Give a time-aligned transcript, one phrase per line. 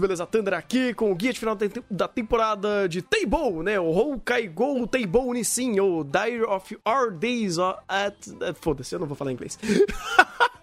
[0.00, 0.26] beleza?
[0.26, 1.56] Thunder aqui com o guia de final
[1.90, 3.78] da temporada de Teibou, né?
[3.78, 7.58] O Houkaigo Teibou Nissin, ou Dire of Our Days
[7.88, 8.16] at...
[8.60, 9.58] Foda-se, eu não vou falar inglês.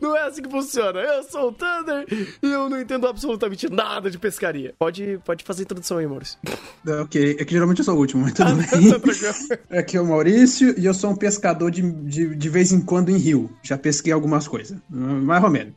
[0.00, 1.00] Não é assim que funciona.
[1.00, 2.06] Eu sou o Thunder
[2.42, 4.74] e eu não entendo absolutamente nada de pescaria.
[4.78, 6.38] Pode, pode fazer a introdução aí, Maurício.
[6.86, 8.90] É, ok, é que geralmente eu sou o último, mas tudo ah, bem.
[8.90, 12.80] Tá Aqui é o Maurício e eu sou um pescador de, de, de vez em
[12.80, 13.50] quando em rio.
[13.62, 15.74] Já pesquei algumas coisas, mais ou menos.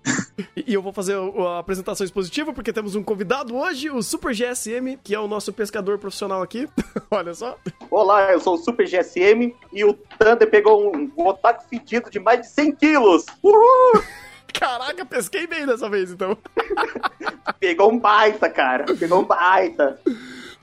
[0.55, 4.98] E eu vou fazer a apresentação expositiva porque temos um convidado hoje, o Super GSM,
[5.04, 6.67] que é o nosso pescador profissional aqui.
[7.09, 7.58] Olha só.
[7.90, 12.20] Olá, eu sou o Super GSM e o Thunder pegou um, um otaku fedido de
[12.20, 13.26] mais de 100 quilos.
[13.41, 14.03] Uhul!
[14.53, 16.38] Caraca, pesquei bem dessa vez, então.
[17.59, 18.86] Pegou um baita, cara.
[18.95, 20.00] Pegou um baita.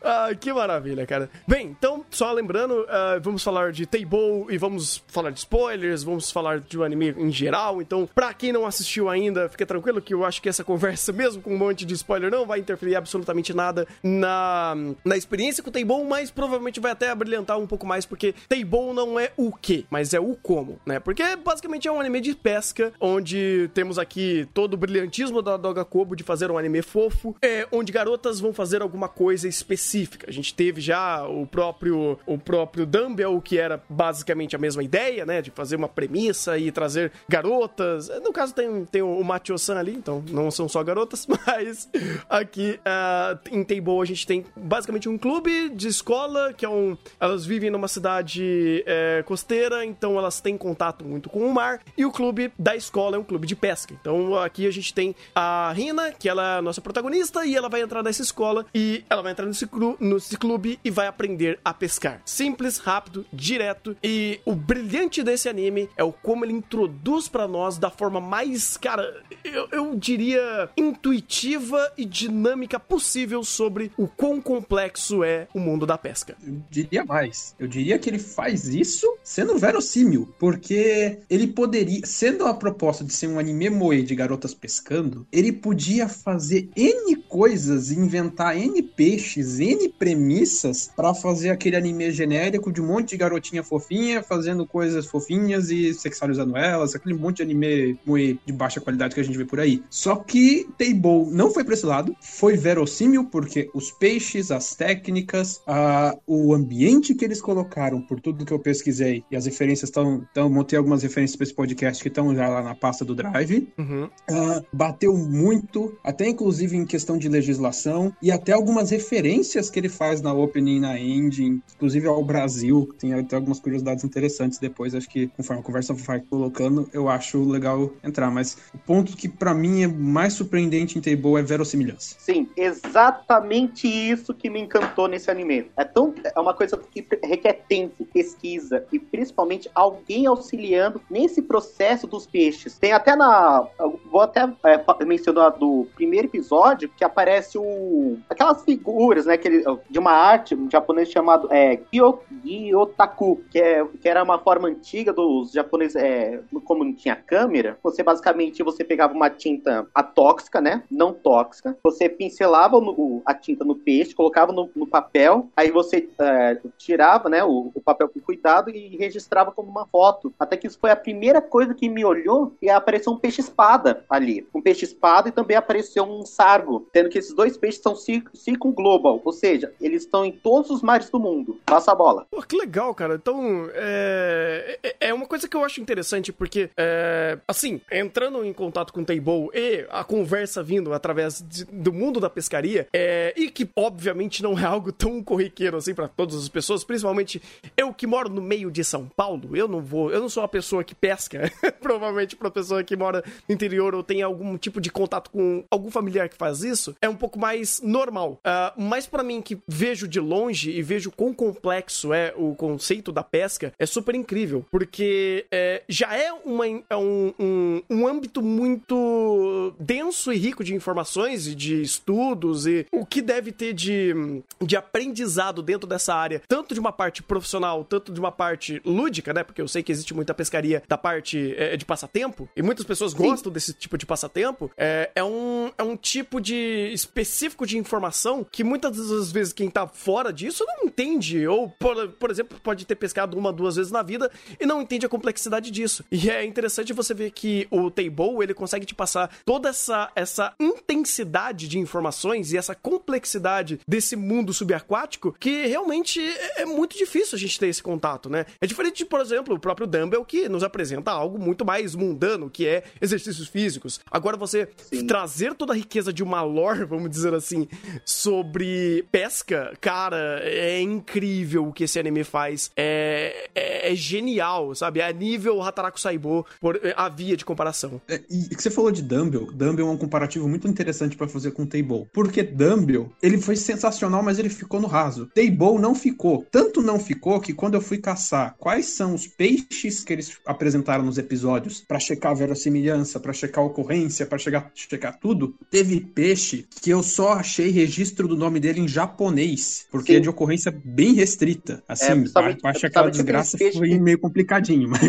[0.04, 1.30] Ah, que maravilha, cara.
[1.48, 6.30] Bem, então, só lembrando, uh, vamos falar de Table e vamos falar de spoilers, vamos
[6.30, 7.80] falar de um anime em geral.
[7.80, 11.40] Então, pra quem não assistiu ainda, fica tranquilo que eu acho que essa conversa, mesmo
[11.40, 15.72] com um monte de spoiler, não vai interferir absolutamente nada na, na experiência com o
[15.72, 19.86] Table, mas provavelmente vai até brilhantar um pouco mais, porque Table não é o que,
[19.88, 21.00] mas é o como, né?
[21.00, 25.84] Porque basicamente é um anime de pesca, onde temos aqui todo o brilhantismo da Doga
[25.84, 30.26] Kobo de fazer um anime fofo, é, onde garotas vão fazer alguma coisa específica específica.
[30.28, 35.24] A gente teve já o próprio o próprio Dumbbell, que era basicamente a mesma ideia,
[35.24, 35.40] né?
[35.40, 38.08] De fazer uma premissa e trazer garotas.
[38.22, 41.88] No caso, tem, tem o Macho-san ali, então não são só garotas, mas
[42.28, 46.96] aqui uh, em Table a gente tem basicamente um clube de escola, que é um.
[47.20, 52.04] Elas vivem numa cidade é, costeira, então elas têm contato muito com o mar, e
[52.04, 53.94] o clube da escola é um clube de pesca.
[53.98, 57.68] Então aqui a gente tem a Rina, que ela é a nossa protagonista, e ela
[57.68, 61.58] vai entrar nessa escola e ela vai entrar nesse clube no clube e vai aprender
[61.64, 62.20] a pescar.
[62.24, 63.96] Simples, rápido, direto.
[64.02, 68.76] E o brilhante desse anime é o como ele introduz para nós da forma mais,
[68.76, 75.86] cara, eu, eu diria intuitiva e dinâmica possível sobre o quão complexo é o mundo
[75.86, 76.36] da pesca.
[76.46, 77.54] Eu diria mais.
[77.58, 83.12] Eu diria que ele faz isso sendo verossímil, porque ele poderia, sendo a proposta de
[83.12, 89.60] ser um anime moe de garotas pescando, ele podia fazer N coisas, inventar N peixes,
[89.74, 95.06] N premissas para fazer aquele anime genérico de um monte de garotinha fofinha fazendo coisas
[95.06, 99.38] fofinhas e sexualizando elas, aquele monte de anime muito de baixa qualidade que a gente
[99.38, 99.82] vê por aí.
[99.90, 105.60] Só que Table não foi pra esse lado, foi verossímil porque os peixes, as técnicas,
[105.66, 110.26] a, o ambiente que eles colocaram, por tudo que eu pesquisei, e as referências estão.
[110.30, 113.68] Então, montei algumas referências para esse podcast que estão já lá na pasta do Drive.
[113.78, 114.04] Uhum.
[114.04, 119.88] Uh, bateu muito, até inclusive em questão de legislação, e até algumas referências que ele
[119.88, 125.08] faz na opening, na ending, inclusive ao Brasil, tem até algumas curiosidades interessantes depois, acho
[125.08, 129.54] que conforme a conversa vai colocando, eu acho legal entrar, mas o ponto que para
[129.54, 132.16] mim é mais surpreendente em Table é verossimilhança.
[132.18, 135.70] Sim, exatamente isso que me encantou nesse anime.
[135.76, 142.06] É tão é uma coisa que requer tempo, pesquisa e principalmente alguém auxiliando nesse processo
[142.06, 142.78] dos peixes.
[142.78, 143.66] Tem até na
[144.14, 149.98] vou até é, mencionar do primeiro episódio que aparece o aquelas figuras, né, que de
[149.98, 155.50] uma arte um japonês chamado é, Gyotaku, que, é, que era uma forma antiga dos
[155.50, 160.84] japoneses, é, como não tinha câmera, você basicamente você pegava uma tinta atóxica, né?
[160.88, 166.08] Não tóxica, você pincelava no, a tinta no peixe, colocava no, no papel, aí você
[166.20, 170.32] é, tirava né, o, o, papel com cuidado e registrava como uma foto.
[170.38, 174.46] Até que isso foi a primeira coisa que me olhou e apareceu um peixe-espada ali.
[174.54, 177.94] Um peixe-espada e também apareceu um sargo, tendo que esses dois peixes são
[178.34, 181.58] circunglobal, ou seja, eles estão em todos os mares do mundo.
[181.64, 182.26] Passa a bola.
[182.30, 183.14] Pô, que legal, cara.
[183.14, 187.38] Então, é, é, é uma coisa que eu acho interessante, porque, é...
[187.46, 192.20] assim, entrando em contato com o Table e a conversa vindo através de, do mundo
[192.20, 193.32] da pescaria, é...
[193.36, 197.40] e que, obviamente, não é algo tão corriqueiro assim para todas as pessoas, principalmente
[197.76, 200.48] eu que moro no meio de São Paulo, eu não vou, eu não sou uma
[200.48, 201.50] pessoa que pesca,
[201.80, 205.90] provavelmente pra pessoa que mora no interior ou tem algum tipo de contato com algum
[205.90, 208.40] familiar que faz isso, é um pouco mais normal.
[208.44, 213.12] Uh, mas para mim, que vejo de longe e vejo quão complexo é o conceito
[213.12, 214.64] da pesca, é super incrível.
[214.70, 220.74] Porque é, já é, uma, é um, um, um âmbito muito denso e rico de
[220.74, 224.14] informações e de estudos e o que deve ter de,
[224.62, 229.32] de aprendizado dentro dessa área, tanto de uma parte profissional, tanto de uma parte lúdica,
[229.32, 229.42] né?
[229.42, 233.12] Porque eu sei que existe muita pescaria da parte é, de passatempo e muitas pessoas
[233.12, 233.18] Sim.
[233.18, 234.70] gostam desse tipo de passatempo.
[234.76, 239.70] É, é, um, é um tipo de específico de informação que muitas as vezes quem
[239.70, 243.92] tá fora disso não entende, ou, por, por exemplo, pode ter pescado uma, duas vezes
[243.92, 246.04] na vida e não entende a complexidade disso.
[246.10, 250.54] E é interessante você ver que o Table, ele consegue te passar toda essa, essa
[250.58, 257.36] intensidade de informações e essa complexidade desse mundo subaquático que realmente é, é muito difícil
[257.36, 258.46] a gente ter esse contato, né?
[258.60, 262.48] É diferente de, por exemplo, o próprio Dumbbell que nos apresenta algo muito mais mundano,
[262.48, 263.73] que é exercícios físicos.
[264.10, 265.06] Agora você Sim.
[265.06, 267.68] trazer toda a riqueza de uma lore, vamos dizer assim,
[268.04, 272.70] sobre pesca, cara, é incrível o que esse anime faz.
[272.76, 275.00] É, é, é genial, sabe?
[275.00, 278.00] É nível Hataraku Saibo, por é, a via de comparação.
[278.08, 281.52] É, e que você falou de Dumbbell, Dumbbell é um comparativo muito interessante para fazer
[281.52, 282.06] com Table.
[282.12, 285.26] Porque Dumbbell, ele foi sensacional, mas ele ficou no raso.
[285.34, 286.46] Table não ficou.
[286.50, 291.04] Tanto não ficou que quando eu fui caçar quais são os peixes que eles apresentaram
[291.04, 296.66] nos episódios para checar a verossimilhança, para checar ocorrência, para checar, checar tudo, teve peixe
[296.82, 300.18] que eu só achei registro do nome dele em japonês, porque Sim.
[300.18, 301.82] é de ocorrência bem restrita.
[301.88, 303.98] Assim, é, para achar aquela desgraça foi que...
[303.98, 305.00] meio complicadinho, mas,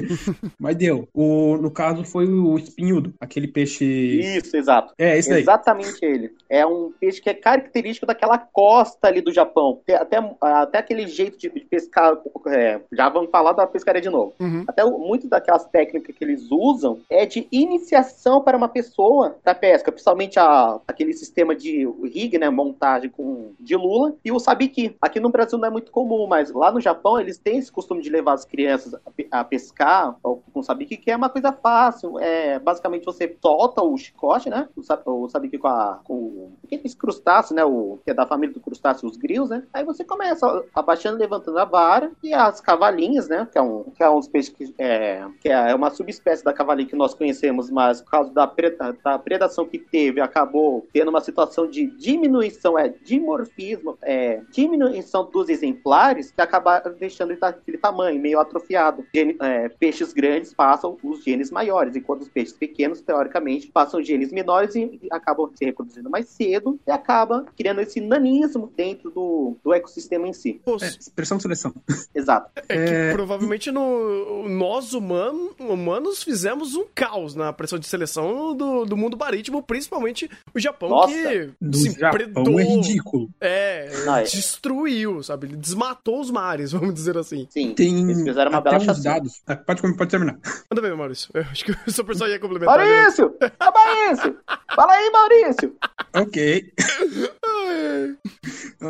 [0.58, 1.08] mas deu.
[1.14, 3.86] O, no caso foi o espinhudo, aquele peixe.
[3.86, 4.94] Isso, exato.
[4.98, 5.42] É, esse daí.
[5.42, 6.34] Exatamente ele.
[6.50, 9.82] É um peixe que é característico daquela costa ali do Japão.
[9.94, 12.18] Até, até aquele jeito de pescar.
[12.48, 14.34] É, já vamos falar da pescaria de novo.
[14.40, 14.64] Uhum.
[14.68, 19.92] Até muito daquelas técnicas que eles usam é de iniciação para uma pessoa da pesca,
[19.92, 24.96] principalmente a, aquele sistema de rig, né, montagem com de lula e o sabiki.
[25.02, 28.02] Aqui no Brasil não é muito comum, mas lá no Japão eles têm esse costume
[28.02, 32.20] de levar as crianças a, a pescar com sabiki, que é uma coisa fácil.
[32.20, 34.82] É basicamente você solta o chicote, né, o,
[35.24, 39.08] o sabiki com, a, com aqueles crustáceos, né, o que é da família do crustáceo,
[39.08, 39.64] os grilos, né.
[39.74, 44.04] Aí você começa abaixando, levantando a vara e as cavalinhas, né, que é um que
[44.04, 48.02] é uns peixes que é, que é uma subespécie da cavalinha que nós conhecemos, mas
[48.02, 52.90] por causa da, preda, da predação que teve, acabou tendo uma situação de diminuição, é
[52.90, 59.06] dimorfismo, é, diminuição dos exemplares, que acabaram deixando ele daquele tamanho, meio atrofiado.
[59.14, 64.32] Gene, é, peixes grandes passam os genes maiores, enquanto os peixes pequenos, teoricamente, passam genes
[64.32, 69.56] menores e, e acabam se reproduzindo mais cedo e acaba criando esse nanismo dentro do,
[69.64, 70.62] do ecossistema em si.
[70.82, 71.74] É, expressão de seleção.
[72.14, 72.52] Exato.
[72.56, 78.15] É que é, provavelmente no, nós humanos, humanos fizemos um caos na pressão de seleção
[78.22, 83.30] do, do mundo marítimo, principalmente o Japão, Nossa, que se Japão predou, é ridículo.
[83.40, 85.48] É, ah, é, destruiu, sabe?
[85.48, 87.48] Ele desmatou os mares, vamos dizer assim.
[87.50, 89.42] Sim, tem eles fizeram uma bela uns dados.
[89.48, 90.38] Ah, pode, pode terminar.
[90.70, 91.30] Manda ver, Maurício.
[91.34, 92.78] Eu acho que o seu pessoal ia complementar.
[92.78, 93.34] Maurício!
[93.40, 94.38] É Maurício!
[94.76, 95.76] Fala aí, Maurício!
[96.14, 96.74] ok.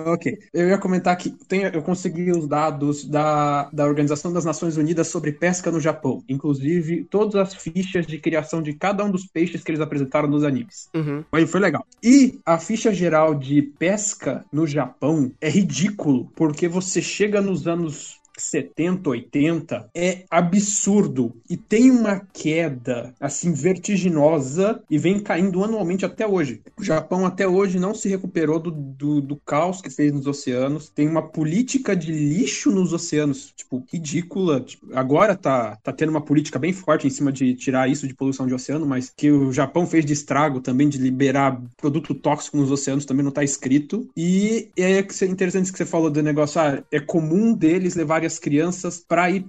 [0.08, 0.40] ok.
[0.54, 5.08] Eu ia comentar que tem, eu consegui os dados da, da Organização das Nações Unidas
[5.08, 6.24] sobre pesca no Japão.
[6.28, 10.44] Inclusive, todas as fichas de criação de cada um dos peixes que eles apresentaram nos
[10.44, 10.90] animes.
[10.94, 11.24] Uhum.
[11.32, 11.86] Mas foi legal.
[12.04, 18.20] E a ficha geral de pesca no Japão é ridículo, porque você chega nos anos
[18.38, 26.28] 70, 80 é absurdo e tem uma queda assim vertiginosa e vem caindo anualmente até
[26.28, 26.62] hoje.
[26.78, 30.90] O Japão até hoje não se recuperou do, do, do caos que fez nos oceanos.
[30.90, 34.62] Tem uma política de lixo nos oceanos, tipo, ridícula.
[34.62, 38.14] Tipo, agora tá, tá tendo uma política bem forte em cima de tirar isso de
[38.14, 42.58] poluição de oceano, mas que o Japão fez de estrago também de liberar produto tóxico
[42.58, 44.08] nos oceanos também não tá escrito.
[44.16, 49.04] E é interessante que você falou do negócio, ah, é comum deles levarem as crianças
[49.08, 49.46] para ir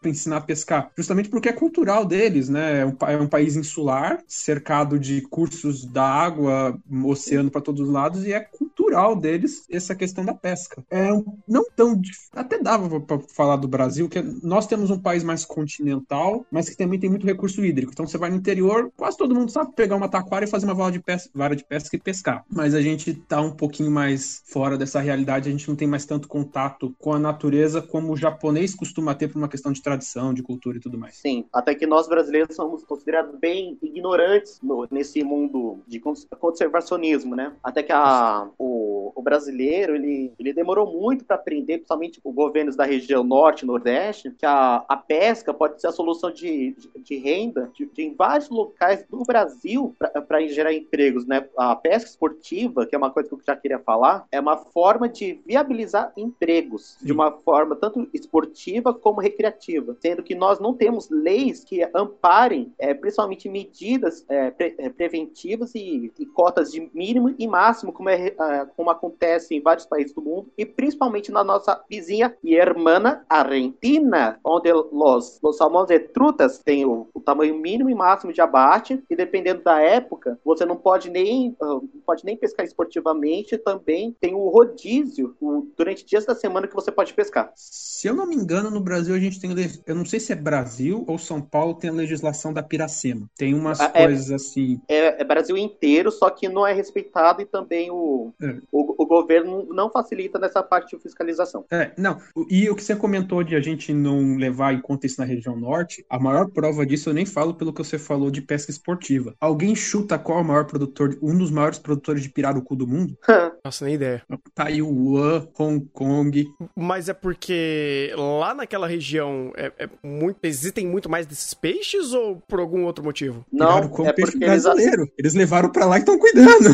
[0.00, 2.80] pra ensinar a pescar, justamente porque é cultural deles, né?
[2.80, 7.88] É um, é um país insular, cercado de cursos da água, oceano para todos os
[7.88, 10.84] lados, e é cultural deles essa questão da pesca.
[10.90, 12.00] É um, não tão.
[12.32, 16.76] Até dava para falar do Brasil, que nós temos um país mais continental, mas que
[16.76, 17.92] também tem muito recurso hídrico.
[17.92, 20.74] Então você vai no interior, quase todo mundo sabe pegar uma taquara e fazer uma
[20.74, 22.44] vara de pesca, vara de pesca e pescar.
[22.48, 26.04] Mas a gente tá um pouquinho mais fora dessa realidade, a gente não tem mais
[26.04, 30.42] tanto contato com a natureza como japonês costuma ter por uma questão de tradição, de
[30.42, 31.16] cultura e tudo mais.
[31.16, 37.52] Sim, até que nós brasileiros somos considerados bem ignorantes no, nesse mundo de conservacionismo, né?
[37.62, 42.76] Até que a, o, o brasileiro, ele, ele demorou muito para aprender, principalmente os governos
[42.76, 47.02] da região norte e nordeste, que a, a pesca pode ser a solução de, de,
[47.02, 49.94] de renda de, de, em vários locais do Brasil
[50.26, 51.46] para gerar empregos, né?
[51.56, 55.08] A pesca esportiva, que é uma coisa que eu já queria falar, é uma forma
[55.08, 57.06] de viabilizar empregos Sim.
[57.06, 62.72] de uma forma tanto esportiva como recreativa, sendo que nós não temos leis que amparem,
[62.78, 68.08] é, principalmente medidas é, pre é, preventivas e, e, cotas de mínimo e máximo, como,
[68.08, 72.54] é, é, como acontece em vários países do mundo, e principalmente na nossa vizinha e
[72.54, 78.32] irmã Argentina, onde os, os salmões e trutas têm o, o tamanho mínimo e máximo
[78.32, 83.58] de abate, e dependendo da época, você não pode nem, uh, pode nem pescar esportivamente,
[83.58, 87.52] também tem o rodízio o, durante dias da semana que você pode pescar.
[87.98, 89.50] Se eu não me engano, no Brasil a gente tem,
[89.84, 93.28] eu não sei se é Brasil ou São Paulo, tem a legislação da Piracema.
[93.36, 94.80] Tem umas ah, é, coisas assim.
[94.86, 98.58] É, é, Brasil inteiro, só que não é respeitado e também o, é.
[98.70, 101.64] o, o, governo não facilita nessa parte de fiscalização.
[101.72, 102.20] É, não.
[102.48, 105.56] E o que você comentou de a gente não levar em conta isso na região
[105.56, 109.34] norte, a maior prova disso eu nem falo pelo que você falou de pesca esportiva.
[109.40, 113.18] Alguém chuta qual é o maior produtor, um dos maiores produtores de pirarucu do mundo?
[113.64, 114.22] Nossa, nem ideia.
[114.54, 116.46] Taiwan, Hong Kong.
[116.76, 122.36] Mas é porque lá naquela região é, é muito, existem muito mais desses peixes ou
[122.46, 123.44] por algum outro motivo?
[123.52, 125.02] Não, é peixe brasileiro.
[125.02, 125.12] Eles...
[125.18, 126.70] eles levaram para lá e estão cuidando.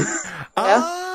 [0.57, 1.14] Ah!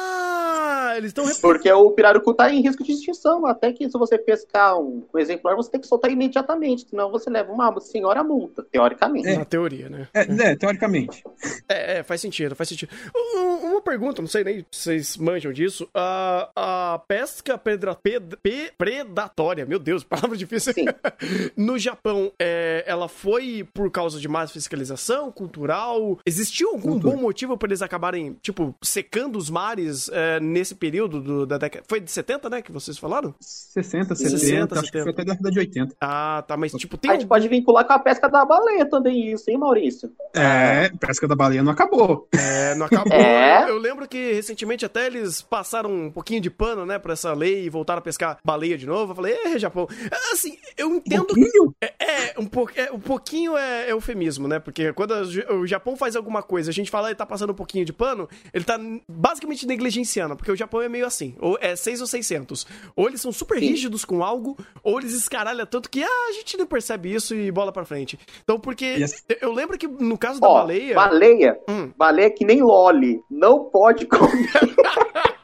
[1.00, 1.25] É eles estão.
[1.41, 3.46] Porque o pirarucu tá em risco de extinção.
[3.46, 6.88] Até que se você pescar um, um exemplar, você tem que soltar imediatamente.
[6.89, 9.27] Senão você leva uma senhora multa, teoricamente.
[9.27, 9.38] É.
[9.38, 10.08] Na teoria, né?
[10.13, 11.24] É, é teoricamente.
[11.68, 12.89] É, é, faz sentido, faz sentido.
[13.15, 15.88] uma pergunta, não sei nem se vocês manjam disso.
[15.94, 20.74] A, a pesca pedra, ped, pe, predatória, meu Deus, palavra difícil.
[21.56, 26.20] no Japão, é, ela foi por causa de mais fiscalização cultural?
[26.25, 27.15] Existiu algum Cultura.
[27.15, 30.88] bom motivo para eles acabarem, tipo, secando os mares é, nesse período?
[30.89, 31.86] Período do, da década.
[31.88, 32.62] Foi de 70, né?
[32.63, 33.36] Que vocês falaram?
[33.39, 34.91] 60, 70, 60, acho 70.
[34.91, 35.96] que foi até a década de 80.
[36.01, 37.12] Ah, tá, mas tipo, tem.
[37.12, 40.12] A gente pode vincular com a pesca da baleia também, isso, hein, Maurício?
[40.34, 42.27] É, pesca da baleia não acabou.
[42.34, 43.13] É, não acabou.
[43.13, 43.69] é.
[43.69, 47.65] Eu lembro que recentemente até eles passaram um pouquinho de pano, né, pra essa lei
[47.65, 49.12] e voltaram a pescar baleia de novo.
[49.12, 49.88] Eu falei, é, Japão.
[50.34, 51.22] Assim, eu entendo.
[51.22, 51.75] Um pouquinho?
[51.79, 52.69] É, é um, po...
[52.75, 54.58] é, um pouquinho é, é eufemismo, né?
[54.58, 57.86] Porque quando o Japão faz alguma coisa, a gente fala, ele tá passando um pouquinho
[57.86, 62.01] de pano, ele tá basicamente negligenciando, porque o Japão é meio assim, ou é 6
[62.01, 62.67] ou 600.
[62.95, 63.67] Ou eles são super Sim.
[63.67, 67.51] rígidos com algo, ou eles escaralham tanto que ah, a gente não percebe isso e
[67.51, 68.19] bola pra frente.
[68.43, 69.24] Então, porque yes.
[69.41, 70.95] eu lembro que no caso da Ó, baleia.
[70.95, 71.91] Baleia, hum.
[71.98, 74.50] baleia é que nem Loli, não pode comer.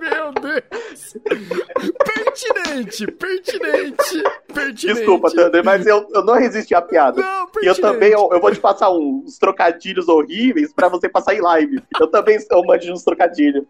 [0.00, 1.14] Meu Deus!
[2.30, 4.86] pertinente, pertinente, pertinente.
[4.86, 7.20] Desculpa, Thunder, mas eu, eu não resisti à piada.
[7.20, 7.66] Não, pertinente.
[7.66, 11.40] E eu também, eu, eu, vou te passar uns trocadilhos horríveis pra você passar em
[11.40, 11.82] live.
[12.00, 13.64] Eu também eu mando uns trocadilhos.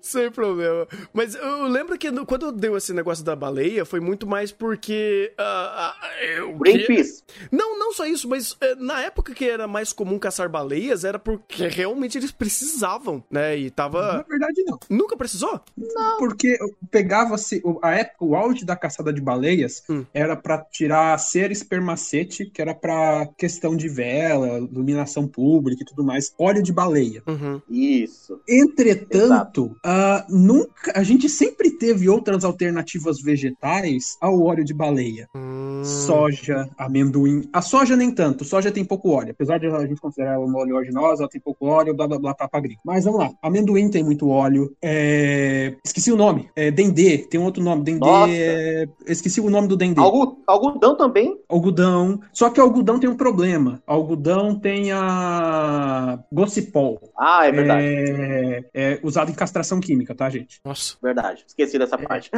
[0.00, 0.86] Sem problema.
[1.12, 5.32] Mas eu lembro que no, quando deu esse negócio da baleia, foi muito mais porque...
[5.38, 7.22] Uh, uh, Greenpeace.
[7.26, 7.56] Que...
[7.56, 11.18] Não, não só isso, mas uh, na época que era mais comum caçar baleias, era
[11.18, 13.56] porque realmente eles precisavam, né?
[13.56, 14.18] E tava...
[14.18, 14.78] Na verdade, não.
[14.90, 15.60] Nunca precisou?
[15.76, 16.18] Não.
[16.18, 16.56] Porque
[16.90, 17.62] pegava-se.
[17.82, 20.04] A época, o auge da caçada de baleias hum.
[20.12, 26.04] era para tirar cera espermacete, que era para questão de vela, iluminação pública e tudo
[26.04, 26.32] mais.
[26.38, 27.22] Óleo de baleia.
[27.26, 27.60] Uhum.
[27.68, 28.40] Isso.
[28.48, 35.28] Entretanto, uh, nunca, a gente sempre teve outras alternativas vegetais ao óleo de baleia.
[35.34, 35.82] Hum.
[35.84, 37.48] Soja, amendoim.
[37.52, 38.44] A soja nem tanto.
[38.44, 39.32] Soja tem pouco óleo.
[39.32, 42.34] Apesar de a gente considerar ela uma oleaginosa, ela tem pouco óleo, blá blá blá
[42.34, 42.82] pra agrícola.
[42.84, 43.30] Mas vamos lá.
[43.42, 44.74] Amendoim tem muito óleo.
[44.80, 45.51] É...
[45.84, 46.50] Esqueci o nome.
[46.54, 47.18] É Dendê.
[47.18, 47.82] Tem um outro nome.
[47.82, 48.06] Dendê.
[48.28, 48.88] É...
[49.06, 50.00] Esqueci o nome do Dendê.
[50.00, 51.38] Algodão também?
[51.48, 52.20] Algodão.
[52.32, 53.82] Só que algodão tem um problema.
[53.86, 57.00] Algodão tem a Gossipol.
[57.18, 57.84] Ah, é verdade.
[57.84, 58.64] É...
[58.74, 60.60] é usado em castração química, tá, gente?
[60.64, 60.96] Nossa.
[61.02, 61.44] Verdade.
[61.46, 61.98] Esqueci dessa é.
[61.98, 62.30] parte.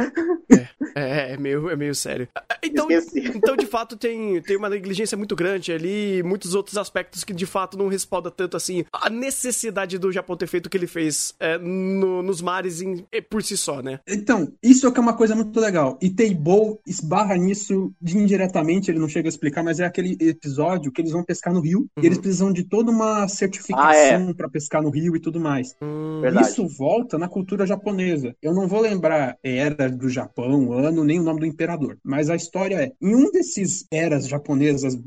[0.95, 2.27] É, é, meio, é meio sério.
[2.63, 7.33] Então, então, de fato, tem, tem uma negligência muito grande ali, muitos outros aspectos que
[7.33, 10.87] de fato não respalda tanto assim a necessidade do Japão ter feito o que ele
[10.87, 13.99] fez é, no, nos mares em, por si só, né?
[14.07, 15.97] Então, isso é que é uma coisa muito legal.
[16.01, 20.91] E Teibou esbarra nisso de indiretamente, ele não chega a explicar, mas é aquele episódio
[20.91, 22.03] que eles vão pescar no rio uhum.
[22.03, 24.33] e eles precisam de toda uma certificação ah, é.
[24.33, 25.75] para pescar no rio e tudo mais.
[25.81, 28.35] Hum, isso volta na cultura japonesa.
[28.41, 32.35] Eu não vou lembrar era do Japão, ano, nem o nome do imperador, mas a
[32.35, 34.97] história é, em um desses eras japonesas,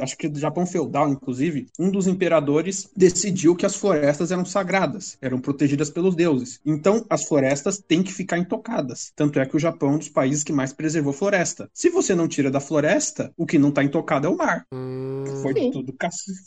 [0.00, 5.16] acho que do Japão feudal, inclusive, um dos imperadores decidiu que as florestas eram sagradas,
[5.20, 6.60] eram protegidas pelos deuses.
[6.64, 7.47] Então, as florestas
[7.86, 9.12] têm que ficar intocadas.
[9.14, 11.68] Tanto é que o Japão é um dos países que mais preservou floresta.
[11.72, 14.64] Se você não tira da floresta, o que não está intocado é o mar.
[14.72, 15.70] Hum, Foi sim.
[15.70, 15.94] tudo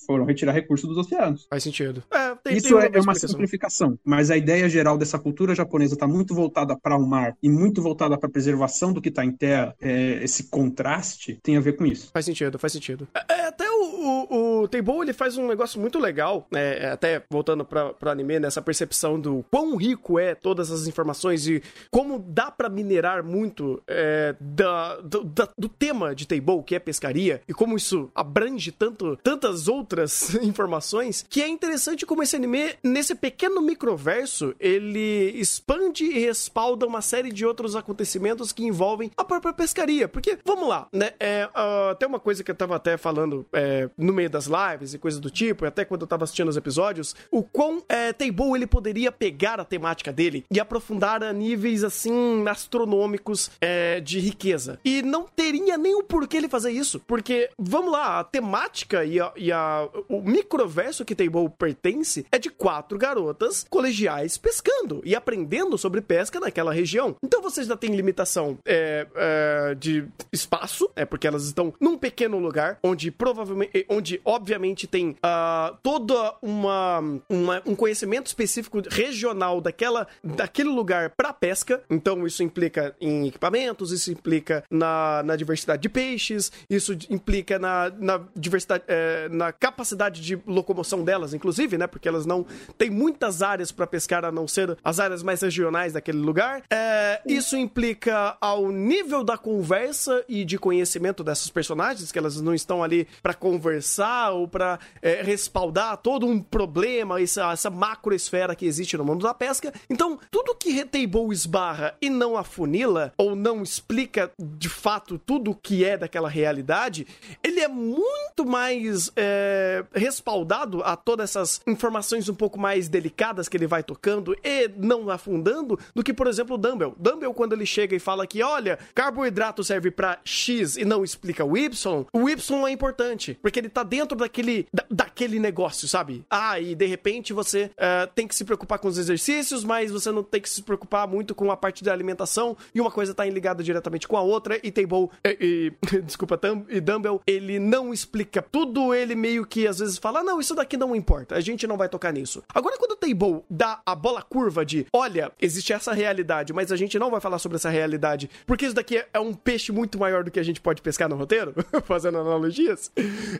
[0.06, 1.46] foram retirar recursos dos oceanos.
[1.50, 2.04] Faz sentido.
[2.12, 5.94] É, tem, Isso tem é, é uma simplificação, mas a ideia geral dessa cultura japonesa
[5.94, 9.24] está muito voltada para o mar e muito voltada para a preservação do que está
[9.24, 9.76] em terra.
[9.82, 12.10] É, esse contraste tem a ver com isso.
[12.14, 13.08] Faz sentido, faz sentido.
[13.14, 16.92] É, é até o, o, o Teibo, ele faz um negócio muito legal, né?
[16.92, 21.62] Até voltando para o anime, nessa percepção do quão rico é todas as informações e
[21.90, 26.80] como dá para minerar muito é, da, do, da, do, tema de Table, que é
[26.80, 32.76] pescaria, e como isso abrange tanto, tantas outras informações, que é interessante como esse anime,
[32.84, 39.24] nesse pequeno microverso, ele expande e respalda uma série de outros acontecimentos que envolvem a
[39.24, 40.08] própria pescaria.
[40.08, 41.12] Porque, vamos lá, né?
[41.20, 44.94] É, uh, até uma coisa que eu tava até falando é, no meio das, lives
[44.94, 48.14] e coisas do tipo, e até quando eu tava assistindo os episódios, o quão é,
[48.14, 54.20] Table ele poderia pegar a temática dele e aprofundar a níveis assim astronômicos é, de
[54.20, 54.80] riqueza.
[54.84, 59.20] E não teria nem o porquê ele fazer isso, porque vamos lá, a temática e,
[59.20, 65.16] a, e a, o microverso que Table pertence é de quatro garotas colegiais pescando e
[65.16, 67.16] aprendendo sobre pesca naquela região.
[67.24, 72.38] Então você já tem limitação é, é, de espaço, é porque elas estão num pequeno
[72.40, 74.41] lugar onde provavelmente, onde obviamente
[74.88, 81.84] tem uh, toda uma, uma, um conhecimento específico regional daquela, daquele lugar para pesca.
[81.90, 87.92] Então isso implica em equipamentos, isso implica na, na diversidade de peixes, isso implica na,
[87.98, 91.88] na diversidade, é, na capacidade de locomoção delas, inclusive, né?
[91.88, 92.46] Porque elas não
[92.78, 96.64] têm muitas áreas para pescar a não ser as áreas mais regionais daquele lugar.
[96.72, 102.54] É, isso implica ao nível da conversa e de conhecimento dessas personagens, que elas não
[102.54, 108.66] estão ali para conversar ou para é, respaldar todo um problema, essa, essa macroesfera que
[108.66, 109.74] existe no mundo da pesca.
[109.90, 115.56] Então, tudo que Retable esbarra e não afunila, ou não explica de fato tudo o
[115.56, 117.08] que é daquela realidade,
[117.44, 123.58] ele é muito mais é, respaldado a todas essas informações um pouco mais delicadas que
[123.58, 126.96] ele vai tocando e não afundando do que, por exemplo, o Dumbbell.
[126.98, 131.46] Dumbbell, quando ele chega e fala que, olha, carboidrato serve para X e não explica
[131.46, 136.24] o Y, o Y é importante, porque ele tá dentro daquele, da, daquele negócio, sabe?
[136.30, 140.12] Ah, e de repente você uh, tem que se preocupar com os exercícios, mas você
[140.12, 143.26] não tem que se preocupar muito com a parte da alimentação, e uma coisa tá
[143.26, 148.42] ligada diretamente com a outra, e Table, e, e, desculpa, e Dumbbell, ele não explica
[148.42, 151.78] tudo, ele meio que às vezes fala, não, isso daqui não importa, a gente não
[151.78, 152.44] vai tocar nisso.
[152.54, 156.76] Agora, quando o Table dá a bola curva de, olha, existe essa realidade, mas a
[156.76, 160.24] gente não vai falar sobre essa realidade, porque isso daqui é um peixe muito maior
[160.24, 162.92] do que a gente pode pescar no roteiro, fazendo analogias,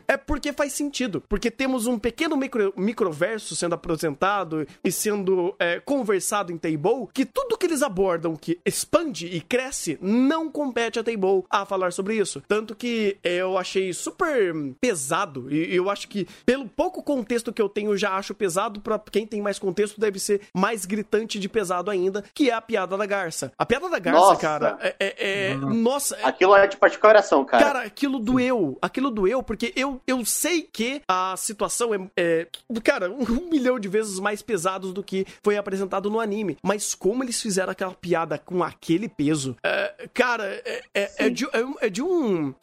[0.06, 5.80] é porque faz sentido, porque temos um pequeno micro, microverso sendo apresentado e sendo é,
[5.80, 11.04] conversado em Table, que tudo que eles abordam que expande e cresce não compete a
[11.04, 12.42] Table a falar sobre isso.
[12.48, 17.68] Tanto que eu achei super pesado, e eu acho que pelo pouco contexto que eu
[17.68, 21.90] tenho, já acho pesado, para quem tem mais contexto deve ser mais gritante de pesado
[21.90, 23.52] ainda, que é a piada da garça.
[23.58, 24.40] A piada da garça, nossa.
[24.40, 26.16] cara, é, é, é nossa.
[26.16, 27.64] É aquilo é de partir coração, cara.
[27.64, 28.78] Cara, aquilo doeu.
[28.80, 32.46] Aquilo doeu, porque eu, eu sei que a situação é, é
[32.82, 36.58] cara, um, milhão de vezes mais pesados do que foi apresentado no anime.
[36.62, 41.46] Mas como eles fizeram aquela piada com aquele peso, é, cara, é, é, é de,
[41.80, 42.54] é, de, um.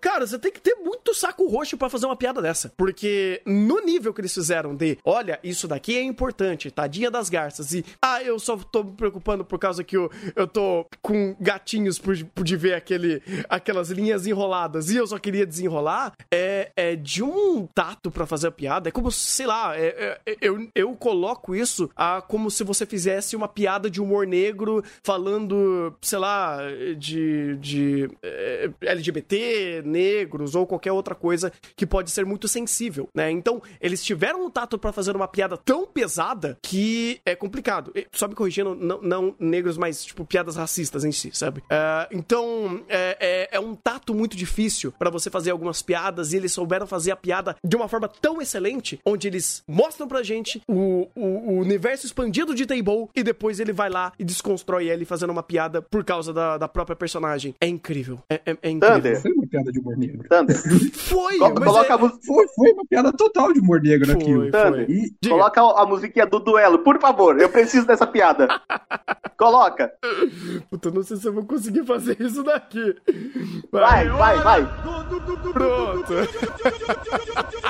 [0.00, 2.72] cara, você tem que ter muito saco roxo para fazer uma piada dessa.
[2.76, 7.72] Porque no nível que eles fizeram de, olha, isso daqui é importante, tadinha das garças,
[7.72, 11.98] e, ah, eu só tô me preocupando por causa que eu, eu tô com gatinhos
[11.98, 16.96] por, por de ver aquele, aquelas linhas enroladas e eu só queria desenrolar, é, é
[17.02, 18.88] de um tato para fazer a piada.
[18.88, 23.36] É como, sei lá, é, é, eu, eu coloco isso a, como se você fizesse
[23.36, 26.58] uma piada de humor negro falando, sei lá,
[26.96, 33.30] de, de é, LGBT, negros ou qualquer outra coisa que pode ser muito sensível, né?
[33.30, 37.92] Então, eles tiveram um tato para fazer uma piada tão pesada que é complicado.
[38.12, 41.60] Só me corrigindo, não, não negros, mas, tipo, piadas racistas em si, sabe?
[41.60, 46.36] Uh, então, é, é, é, um tato muito difícil para você fazer algumas piadas e
[46.36, 50.60] eles souberam fazer a piada de uma forma tão excelente, onde eles mostram pra gente
[50.68, 55.06] o, o, o universo expandido de Table e depois ele vai lá e desconstrói ele
[55.06, 57.54] fazendo uma piada por causa da, da própria personagem.
[57.58, 58.18] É incrível.
[58.28, 58.96] É, é, é incrível.
[58.96, 59.22] Thunder.
[59.22, 60.28] Foi uma piada de humor negro.
[60.28, 60.56] Thunder.
[60.92, 61.96] foi, mas coloca é...
[61.96, 61.98] a...
[61.98, 64.50] foi, foi uma piada total de humor negro foi, naquilo.
[64.50, 64.90] Thunder.
[64.90, 65.28] E...
[65.28, 67.40] Coloca a, a musiquinha do duelo, por favor.
[67.40, 68.48] Eu preciso dessa piada.
[69.38, 69.90] Coloca.
[70.70, 72.94] Puta, não sei se eu vou conseguir fazer isso daqui.
[73.70, 74.68] Vai, vai, vai.
[75.52, 76.14] Pronto.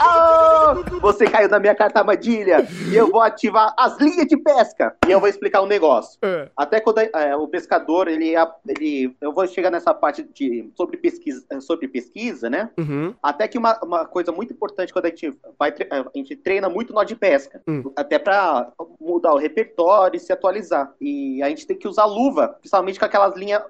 [0.02, 4.96] Oh, você caiu na minha carta armadilha e eu vou ativar as linhas de pesca.
[5.06, 6.18] E eu vou explicar um negócio.
[6.22, 6.48] É.
[6.56, 8.34] Até quando é, o pescador, ele,
[8.68, 9.16] ele.
[9.20, 12.70] Eu vou chegar nessa parte de, sobre, pesquisa, sobre pesquisa, né?
[12.78, 13.14] Uhum.
[13.22, 15.72] Até que uma, uma coisa muito importante quando a gente vai.
[15.90, 17.60] A gente treina muito nó de pesca.
[17.66, 17.92] Uhum.
[17.96, 18.70] Até pra
[19.00, 20.92] mudar o repertório e se atualizar.
[21.00, 23.62] E a gente tem que usar luva, principalmente com aquelas linhas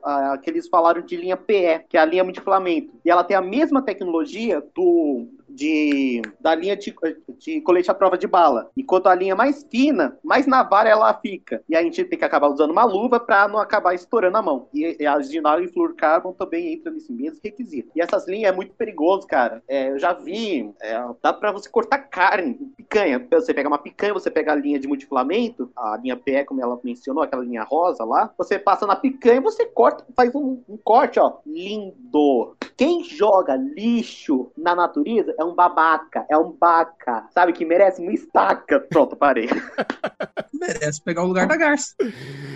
[0.42, 2.92] que eles falaram de linha PE, que é a linha multifilamento.
[3.04, 6.94] E ela tem a mesma tecnologia do de, da linha de,
[7.38, 8.70] de colete à prova de bala.
[8.76, 11.62] E quanto a linha mais fina, mais na vara ela fica.
[11.68, 14.68] E a gente tem que acabar usando uma luva para não acabar estourando a mão.
[14.72, 17.90] E, e a ginal e fluorocarbon também entra nesse mesmo requisito.
[17.94, 19.62] E essas linhas é muito perigoso, cara.
[19.68, 23.26] É, eu já vi, é, dá para você cortar carne, picanha.
[23.30, 26.78] Você pega uma picanha, você pega a linha de multifilamento, a linha PE, como ela
[26.82, 31.18] mencionou, aquela linha rosa lá, você passa na picanha, você corta, faz um, um corte,
[31.20, 32.56] ó, lindo.
[32.76, 37.52] Quem joga lixo na natureza é um babaca, é um baca, sabe?
[37.52, 38.80] Que merece uma estaca.
[38.80, 39.48] Pronto, parei.
[40.62, 41.94] Merece pegar o lugar da garça.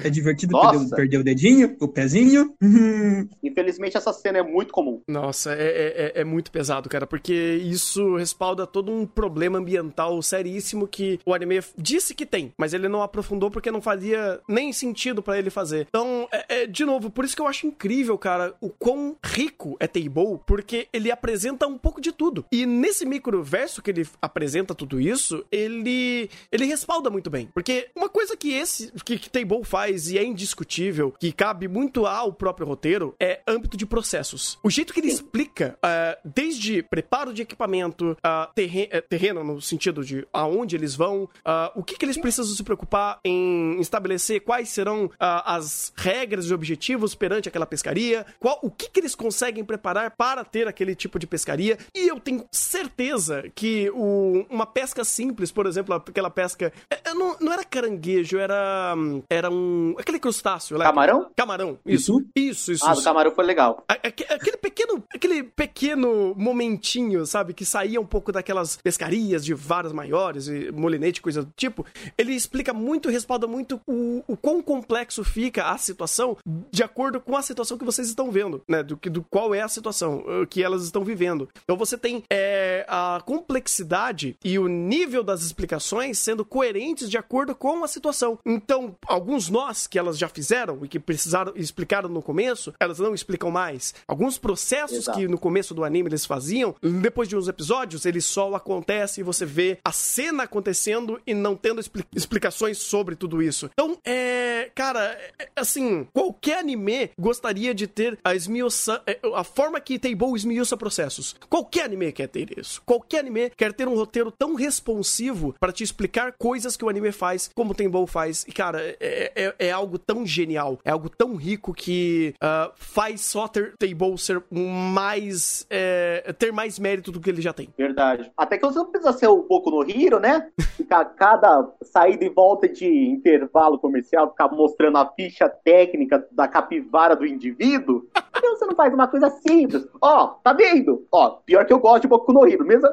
[0.05, 2.55] É divertido perder, perder, o dedinho, o pezinho.
[3.43, 5.03] Infelizmente, essa cena é muito comum.
[5.09, 10.21] Nossa, é, é, é, é muito pesado, cara, porque isso respalda todo um problema ambiental
[10.23, 14.73] seríssimo que o anime disse que tem, mas ele não aprofundou porque não fazia nem
[14.73, 15.87] sentido para ele fazer.
[15.89, 19.77] Então, é, é, de novo, por isso que eu acho incrível, cara, o quão rico
[19.81, 22.45] é Table, porque ele apresenta um pouco de tudo.
[22.53, 27.49] E nesse microverso que ele apresenta tudo isso, ele ele respalda muito bem.
[27.53, 32.07] Porque uma coisa que esse que, que Table faz e é indiscutível, que cabe muito
[32.07, 34.59] ao próprio roteiro, é âmbito de processos.
[34.63, 39.61] O jeito que ele explica, uh, desde preparo de equipamento, uh, terreno, uh, terreno no
[39.61, 44.41] sentido de aonde eles vão, uh, o que, que eles precisam se preocupar em estabelecer
[44.41, 49.65] quais serão as regras e objetivos perante aquela pescaria, qual, o que, que eles conseguem
[49.65, 51.79] preparar para ter aquele tipo de pescaria.
[51.95, 56.73] E eu tenho certeza que o, uma pesca simples, por exemplo, aquela pesca.
[56.91, 58.95] É, não, não era caranguejo, era.
[59.31, 59.95] Era um.
[59.99, 60.85] Aquele crustáceo, né?
[60.85, 61.31] Camarão?
[61.37, 62.23] Camarão, isso.
[62.35, 62.87] Isso, isso.
[62.87, 63.01] Ah, isso.
[63.01, 63.85] do camarão foi legal.
[63.89, 70.49] Aquele pequeno, aquele pequeno momentinho, sabe, que saía um pouco daquelas pescarias de varas maiores
[70.49, 71.85] e molinete, coisa do tipo,
[72.19, 76.37] ele explica muito respalda muito o, o quão complexo fica a situação
[76.71, 78.83] de acordo com a situação que vocês estão vendo, né?
[78.83, 81.49] Do, do qual é a situação que elas estão vivendo.
[81.63, 87.55] Então você tem é, a complexidade e o nível das explicações sendo coerentes de acordo
[87.55, 88.39] com a situação.
[88.45, 93.15] Então, alguns nós que elas já fizeram e que precisaram explicaram no começo, elas não
[93.15, 93.95] explicam mais.
[94.07, 95.19] Alguns processos Exato.
[95.19, 99.25] que no começo do anime eles faziam, depois de uns episódios, ele só acontece e
[99.25, 103.71] você vê a cena acontecendo e não tendo expli explicações sobre tudo isso.
[103.73, 104.71] Então, é.
[104.75, 109.03] Cara, é, assim, qualquer anime gostaria de ter a esmiuça.
[109.07, 111.35] É, a forma que Table esmiuça processos.
[111.49, 112.76] Qualquer anime quer ter isso.
[112.85, 117.13] Qualquer anime quer ter um roteiro tão responsivo para te explicar coisas que o anime
[117.13, 118.45] faz, como o Table faz.
[118.49, 123.21] E, cara, é, é, é, algo tão genial, é algo tão rico que uh, faz
[123.21, 125.67] só ter Table ser mais.
[125.71, 127.69] É, ter mais mérito do que ele já tem.
[127.77, 128.31] Verdade.
[128.37, 130.51] Até que você não precisa ser um pouco no Hiro, né?
[130.77, 137.17] Ficar cada saída e volta de intervalo comercial, ficar mostrando a ficha técnica da capivara
[137.17, 138.07] do indivíduo.
[138.13, 139.87] Por que você não faz uma coisa simples?
[140.01, 141.07] Ó, tá vendo?
[141.11, 142.65] Ó, pior que eu gosto de Boku no Hiro.
[142.67, 142.89] Mesmo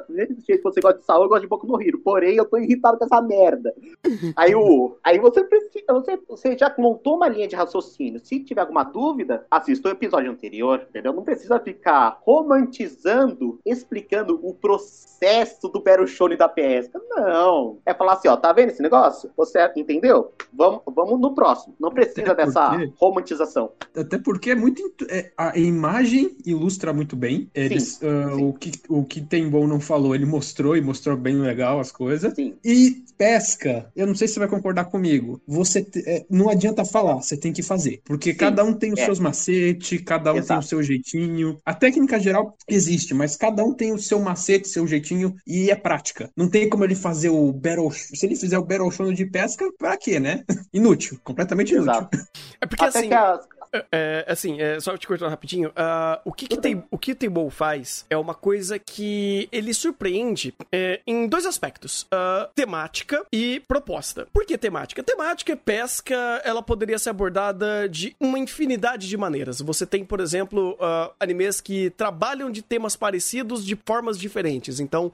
[0.45, 1.99] jeito que você gosta de Saul, eu gosto de Boku no Hiro.
[1.99, 3.73] Porém, eu tô irritado com essa merda.
[4.36, 5.86] Aí, o, aí você precisa.
[5.89, 8.19] Você, você já montou uma linha de raciocínio.
[8.23, 11.13] Se tiver alguma dúvida, assista o episódio anterior, entendeu?
[11.13, 17.01] Não precisa ficar romantizando, explicando o processo do Battle da pesca.
[17.09, 17.79] Não.
[17.86, 19.31] É falar assim, ó, tá vendo esse negócio?
[19.36, 20.33] Você entendeu?
[20.51, 21.75] Vamos, vamos no próximo.
[21.79, 23.71] Não precisa dessa romantização.
[23.95, 24.81] Até porque é muito.
[25.09, 27.49] É, a imagem ilustra muito bem.
[27.53, 28.45] Eles, sim, uh, sim.
[28.45, 31.91] O, que, o que tem bom não falou, ele mostrou e mostrou bem legal as
[31.91, 32.34] coisas.
[32.34, 32.56] Sim.
[32.63, 35.41] E pesca, eu não sei se você vai concordar comigo.
[35.47, 38.02] Você te, é, não adianta falar, você tem que fazer.
[38.04, 39.06] Porque sim, cada um tem os é.
[39.06, 40.47] seus macetes, cada um Exato.
[40.47, 41.58] tem o seu jeitinho.
[41.65, 45.76] A técnica geral existe, mas cada um tem o seu macete, seu jeitinho e é
[45.76, 46.30] prática.
[46.36, 47.91] Não tem como ele fazer o Battle.
[47.91, 50.43] Se ele fizer o Battle Show de pesca, pra quê, né?
[50.73, 51.19] Inútil.
[51.23, 51.91] Completamente inútil.
[51.91, 52.17] Exato.
[52.62, 53.08] É porque Até assim.
[53.10, 53.47] Que as,
[53.91, 57.49] é, assim, é, só te cortando rapidinho, uh, o que que, tem, o que Table
[57.49, 64.27] faz é uma coisa que ele surpreende é, em dois aspectos, uh, temática e proposta.
[64.31, 65.01] Por que temática?
[65.01, 69.62] Temática, pesca, ela poderia ser abordada de uma infinidade de maneiras.
[69.62, 74.79] Você tem, por exemplo, uh, animes que trabalham de temas parecidos de formas diferentes.
[74.79, 75.12] Então,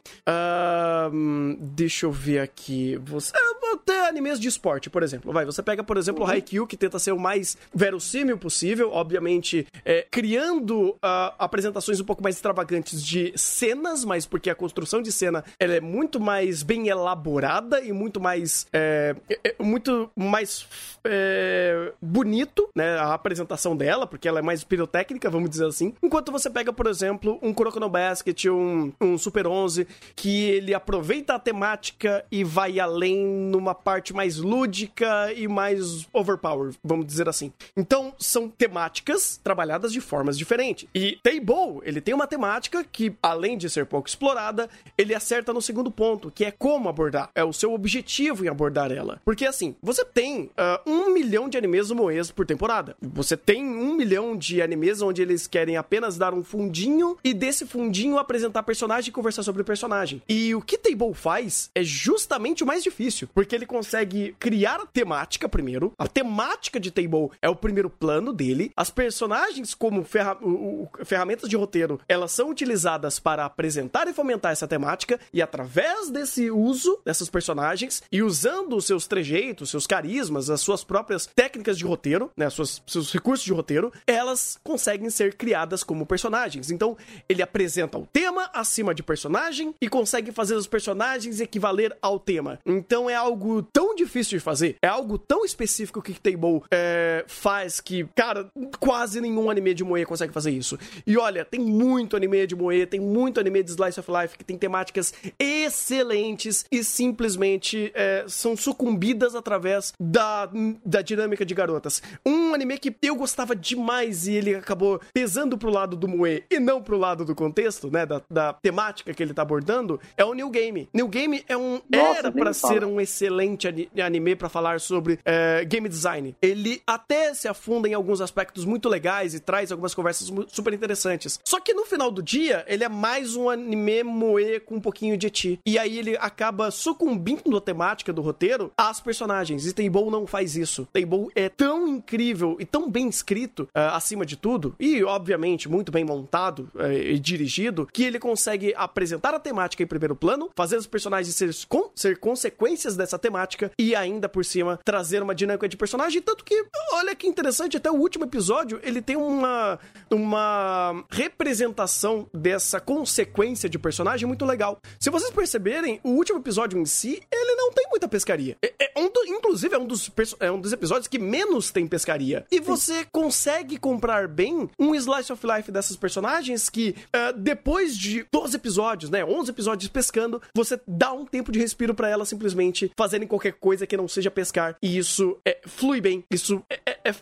[1.59, 3.31] deixa eu ver aqui, você...
[3.71, 5.31] Até animes de esporte, por exemplo.
[5.31, 6.31] Vai, você pega, por exemplo, o uhum.
[6.31, 12.03] Haikyuu, que tenta ser o mais verossímil possível possível, obviamente é, criando uh, apresentações um
[12.03, 16.63] pouco mais extravagantes de cenas, mas porque a construção de cena ela é muito mais
[16.63, 20.67] bem elaborada e muito mais é, é, é muito mais
[21.05, 25.93] é, bonito, né, a apresentação dela, porque ela é mais pirotécnica, vamos dizer assim.
[26.01, 29.85] Enquanto você pega, por exemplo, um Kuroko no Basket, um, um Super 11,
[30.15, 36.73] que ele aproveita a temática e vai além numa parte mais lúdica e mais overpower,
[36.83, 37.53] vamos dizer assim.
[37.77, 40.87] Então, são são temáticas trabalhadas de formas diferentes.
[40.95, 45.61] E Table, ele tem uma temática que, além de ser pouco explorada, ele acerta no
[45.61, 47.29] segundo ponto, que é como abordar.
[47.35, 49.19] É o seu objetivo em abordar ela.
[49.25, 52.95] Porque assim, você tem uh, um milhão de animes moes por temporada.
[53.01, 57.65] Você tem um milhão de animes onde eles querem apenas dar um fundinho e desse
[57.65, 60.21] fundinho apresentar personagem e conversar sobre o personagem.
[60.29, 64.85] E o que Table faz é justamente o mais difícil, porque ele consegue criar a
[64.85, 65.91] temática primeiro.
[65.97, 68.71] A temática de Table é o primeiro plano dele.
[68.75, 74.13] As personagens, como ferra o, o, ferramentas de roteiro, elas são utilizadas para apresentar e
[74.13, 79.87] fomentar essa temática, e através desse uso dessas personagens e usando os seus trejeitos, seus
[79.87, 85.09] carismas, as suas próprias técnicas de roteiro, né, suas, seus recursos de roteiro, elas conseguem
[85.09, 86.71] ser criadas como personagens.
[86.71, 92.19] Então, ele apresenta o tema acima de personagem e consegue fazer os personagens equivaler ao
[92.19, 92.59] tema.
[92.65, 97.79] Então, é algo tão difícil de fazer, é algo tão específico que Table é, faz
[97.79, 100.77] que, cara, quase nenhum anime de moe consegue fazer isso.
[101.05, 104.43] E olha, tem muito anime de moe, tem muito anime de Slice of Life que
[104.43, 110.49] tem temáticas excelentes e simplesmente é, são sucumbidas através da,
[110.85, 112.01] da dinâmica de garotas.
[112.25, 116.59] Um anime que eu gostava demais e ele acabou pesando pro lado do moe e
[116.59, 120.33] não pro lado do contexto, né, da, da temática que ele tá abordando, é o
[120.33, 120.89] New Game.
[120.93, 123.67] New Game é um Nossa, era para ser um excelente
[124.01, 126.35] anime para falar sobre é, game design.
[126.41, 131.39] Ele até se afunda em alguns aspectos muito legais e traz algumas conversas super interessantes.
[131.43, 135.17] Só que no final do dia, ele é mais um anime moe com um pouquinho
[135.17, 135.59] de eti.
[135.65, 139.65] E aí ele acaba sucumbindo à temática do roteiro às personagens.
[139.65, 140.87] E Table não faz isso.
[140.91, 145.91] Table é tão incrível e tão bem escrito, uh, acima de tudo, e obviamente muito
[145.91, 150.77] bem montado uh, e dirigido, que ele consegue apresentar a temática em primeiro plano, fazer
[150.77, 155.67] os personagens ser, con ser consequências dessa temática e ainda por cima trazer uma dinâmica
[155.67, 156.21] de personagem.
[156.21, 159.79] Tanto que, olha que interessante, até o último episódio ele tem uma,
[160.11, 164.79] uma representação dessa consequência de personagem muito legal.
[164.99, 168.57] Se vocês perceberem, o último episódio em si, ele não tem muita pescaria.
[168.61, 171.87] É, é um do, inclusive, é um, dos, é um dos episódios que menos tem
[171.87, 172.45] pescaria.
[172.51, 178.25] E você consegue comprar bem um slice of life dessas personagens que, uh, depois de
[178.31, 182.91] 12 episódios, né, 11 episódios pescando, você dá um tempo de respiro para elas simplesmente
[182.97, 184.75] fazerem qualquer coisa que não seja pescar.
[184.81, 186.23] E isso é, flui bem.
[186.31, 187.13] Isso é, é, é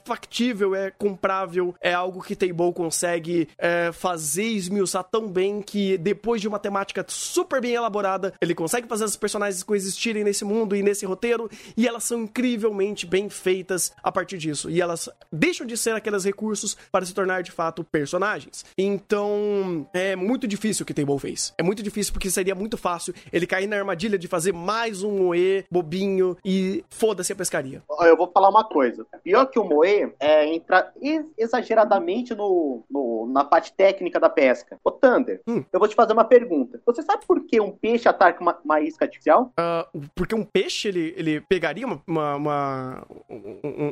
[0.75, 6.47] é comprável, é algo que Table consegue é, fazer esmiuçar tão bem que depois de
[6.47, 11.05] uma temática super bem elaborada, ele consegue fazer as personagens coexistirem nesse mundo e nesse
[11.05, 14.69] roteiro, e elas são incrivelmente bem feitas a partir disso.
[14.69, 18.65] E elas deixam de ser aqueles recursos para se tornar de fato personagens.
[18.77, 21.53] Então, é muito difícil o que Table fez.
[21.57, 25.17] É muito difícil porque seria muito fácil ele cair na armadilha de fazer mais um
[25.17, 27.81] Moe bobinho e foda-se a pescaria.
[28.01, 29.05] Eu vou falar uma coisa.
[29.23, 30.93] Pior que o Moe é entrar
[31.37, 34.79] exageradamente no, no, na parte técnica da pesca.
[34.83, 35.63] Ô, Thunder, hum.
[35.71, 36.81] eu vou te fazer uma pergunta.
[36.85, 39.51] Você sabe por que um peixe ataca uma, uma isca artificial?
[39.59, 43.03] Uh, porque um peixe, ele, ele pegaria uma, uma, uma,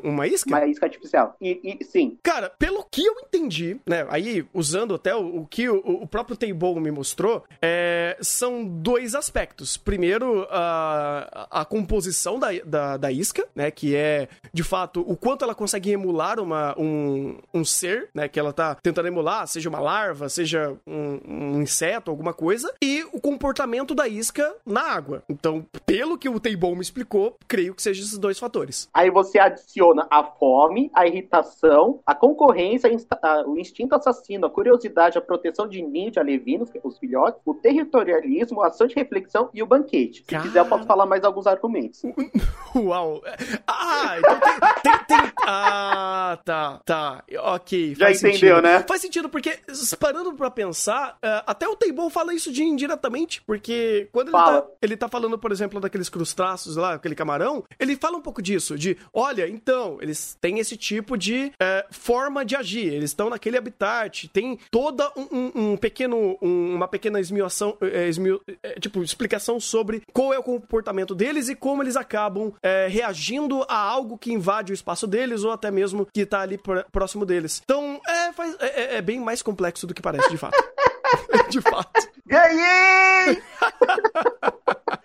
[0.03, 0.49] uma isca?
[0.49, 1.35] Uma isca artificial.
[1.41, 2.17] E, e, sim.
[2.23, 6.37] Cara, pelo que eu entendi, né, aí usando até o, o que o, o, próprio
[6.37, 9.77] Table me mostrou, é, são dois aspectos.
[9.77, 15.43] Primeiro, a, a composição da, da, da isca, né, que é, de fato, o quanto
[15.43, 19.79] ela consegue emular uma, um, um ser, né, que ela tá tentando emular, seja uma
[19.79, 25.23] larva, seja um, um inseto, alguma coisa, e o comportamento da isca na água.
[25.27, 28.89] Então, pelo que o Table me explicou, creio que sejam esses dois fatores.
[28.93, 32.89] Aí você adiciona a fome, a irritação, a concorrência,
[33.45, 37.41] o instinto assassino, a curiosidade, a proteção de ninho de alevinos, que é os filhotes,
[37.45, 40.19] o territorialismo, a ação de reflexão e o banquete.
[40.19, 40.43] Se Cara...
[40.43, 42.01] quiser, eu posso falar mais alguns argumentos.
[42.75, 43.21] Uau!
[43.67, 45.31] Ah, então tem, tem, tem...
[45.47, 47.23] Ah, tá, tá.
[47.39, 47.95] Ok.
[47.95, 48.61] Já entendeu, sentido.
[48.61, 48.83] né?
[48.87, 49.59] Faz sentido, porque
[49.99, 54.65] parando pra pensar, uh, até o Table fala isso de indiretamente, porque quando ele tá,
[54.81, 58.77] ele tá falando, por exemplo, daqueles crustáceos lá, aquele camarão, ele fala um pouco disso,
[58.77, 63.57] de, olha, então, eles têm esse tipo de uh, forma de agir, eles estão naquele
[63.57, 69.01] habitat, tem toda um, um, um pequeno, um, uma pequena esmiuação, é, esmiu, é, tipo,
[69.03, 74.17] explicação sobre qual é o comportamento deles e como eles acabam é, reagindo a algo
[74.17, 76.59] que invade o espaço deles ou até mesmo que tá ali
[76.91, 77.61] próximo deles.
[77.63, 80.57] Então, é, faz, é, é bem mais complexo do que parece, de fato.
[81.49, 82.09] de fato.
[82.25, 83.41] Ganhei!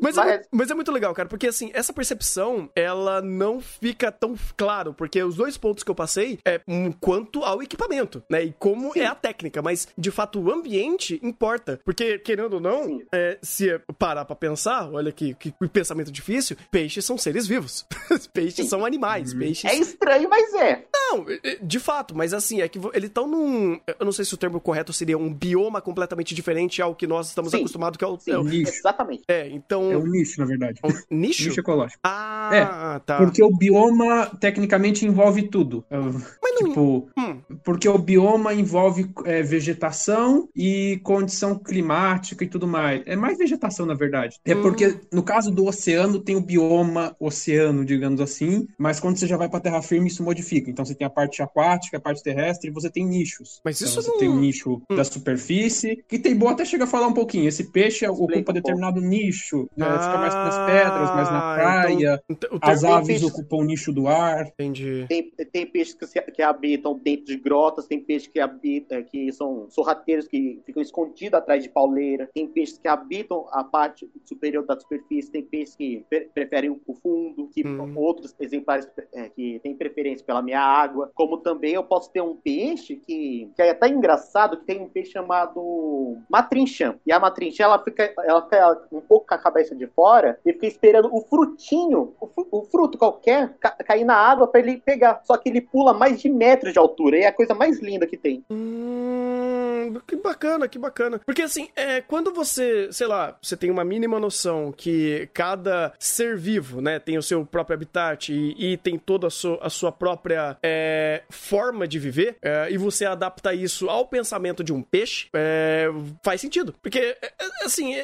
[0.00, 0.30] Mas, é mas...
[0.30, 4.92] É, mas, é, muito legal, cara, porque assim, essa percepção, ela não fica tão claro,
[4.92, 8.44] porque os dois pontos que eu passei é um, quanto ao equipamento, né?
[8.44, 9.00] E como Sim.
[9.00, 13.78] é a técnica, mas de fato o ambiente importa, porque querendo ou não, é, se
[13.98, 17.86] parar pra pensar, olha que, que, que pensamento difícil, peixes são seres vivos.
[18.32, 18.68] peixes Sim.
[18.68, 19.38] são animais, uhum.
[19.38, 19.70] peixes...
[19.70, 20.84] É estranho, mas é.
[20.92, 21.24] Não,
[21.62, 23.80] de fato, mas assim, é que eles estão num...
[23.86, 27.28] Eu não sei se o termo correto seria um bioma completamente diferente ao que nós
[27.28, 27.58] estamos Sim.
[27.58, 28.18] acostumados, que é o...
[28.18, 28.48] Sim, é o...
[28.48, 29.11] exatamente.
[29.28, 29.90] É, então...
[29.90, 30.80] É um nicho, na verdade.
[30.84, 31.48] Um nicho?
[31.48, 32.00] Nicho ecológico.
[32.02, 33.18] Ah, é, tá.
[33.18, 35.84] Porque o bioma, tecnicamente, envolve tudo.
[35.90, 37.40] Mas não Tipo, hum.
[37.64, 43.02] porque o bioma envolve é, vegetação e condição climática e tudo mais.
[43.06, 44.38] É mais vegetação, na verdade.
[44.44, 44.62] É hum.
[44.62, 49.36] porque, no caso do oceano, tem o bioma oceano, digamos assim, mas quando você já
[49.36, 50.70] vai pra terra firme, isso modifica.
[50.70, 53.60] Então você tem a parte aquática, a parte terrestre, e você tem nichos.
[53.64, 54.18] Mas então, isso você não...
[54.18, 54.96] tem o nicho hum.
[54.96, 57.48] da superfície, que tem boa até chega a falar um pouquinho.
[57.48, 59.86] Esse peixe Explica ocupa um determinado nicho, né?
[59.88, 62.22] ah, fica mais nas pedras, mais na então, praia.
[62.28, 63.24] Então, As aves peixe...
[63.26, 64.46] ocupam o nicho do ar.
[64.46, 65.06] Entendi.
[65.08, 69.66] Tem, tem peixes que, que habitam dentro de grotas, tem peixes que habitam, que são
[69.70, 74.78] sorrateiros que ficam escondidos atrás de pauleira, tem peixes que habitam a parte superior da
[74.78, 77.96] superfície, tem peixes que pre preferem o fundo, que hum.
[77.96, 82.36] outros exemplares é, que têm preferência pela minha água, como também eu posso ter um
[82.36, 87.64] peixe que, que é até engraçado, que tem um peixe chamado matrinchã, e a matrinchã
[87.64, 91.20] ela fica, ela fica um pouco com a cabeça de fora e fica esperando o
[91.22, 95.60] frutinho, o, o fruto qualquer, ca cair na água para ele pegar, só que ele
[95.60, 98.44] pula mais de metros de altura, e é a coisa mais linda que tem.
[98.50, 99.61] Hum,
[100.06, 101.20] que bacana, que bacana.
[101.24, 106.36] Porque assim, é, quando você, sei lá, você tem uma mínima noção que cada ser
[106.36, 109.92] vivo, né, tem o seu próprio habitat e, e tem toda a sua, a sua
[109.92, 115.28] própria é, forma de viver, é, e você adapta isso ao pensamento de um peixe,
[115.32, 115.88] é,
[116.22, 116.74] faz sentido.
[116.82, 117.94] Porque, é, é, assim,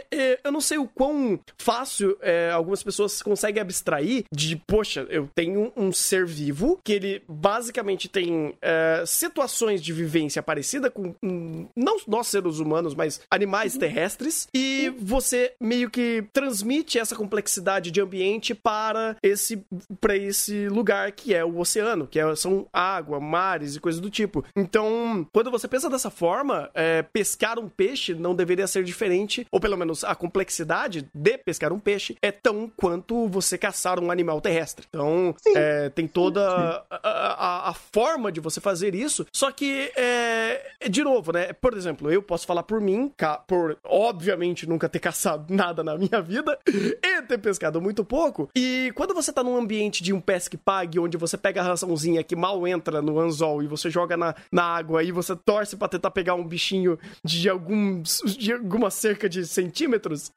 [0.44, 2.18] eu não sei o quão fácil
[2.52, 8.56] algumas pessoas conseguem abstrair de, poxa, eu tenho um ser vivo que ele basicamente tem
[9.06, 13.81] situações de vivência parecida com, um, não nós seres humanos, mas animais uhum.
[13.81, 19.62] terrestres, e você meio que transmite essa complexidade de ambiente para esse,
[20.00, 24.11] para esse lugar que é o oceano, que é, são água, mares e coisas do
[24.11, 24.44] tipo.
[24.54, 29.61] Então, quando você pensa dessa forma, é, pescar um peixe não deveria ser diferente, ou
[29.61, 34.40] pelo menos a complexidade de pescar um peixe é tão quanto você caçar um animal
[34.40, 34.87] terrestre.
[34.88, 40.72] Então, é, tem toda a, a, a, forma de você fazer isso, só que, é,
[40.88, 41.52] de novo, né?
[41.61, 43.12] Por exemplo, eu posso falar por mim,
[43.47, 48.49] por obviamente nunca ter caçado nada na minha vida e ter pescado muito pouco.
[48.57, 52.23] E quando você tá num ambiente de um pesque pague, onde você pega a raçãozinha
[52.23, 55.88] que mal entra no anzol e você joga na, na água e você torce para
[55.88, 60.33] tentar pegar um bichinho de, alguns, de alguma cerca de centímetros,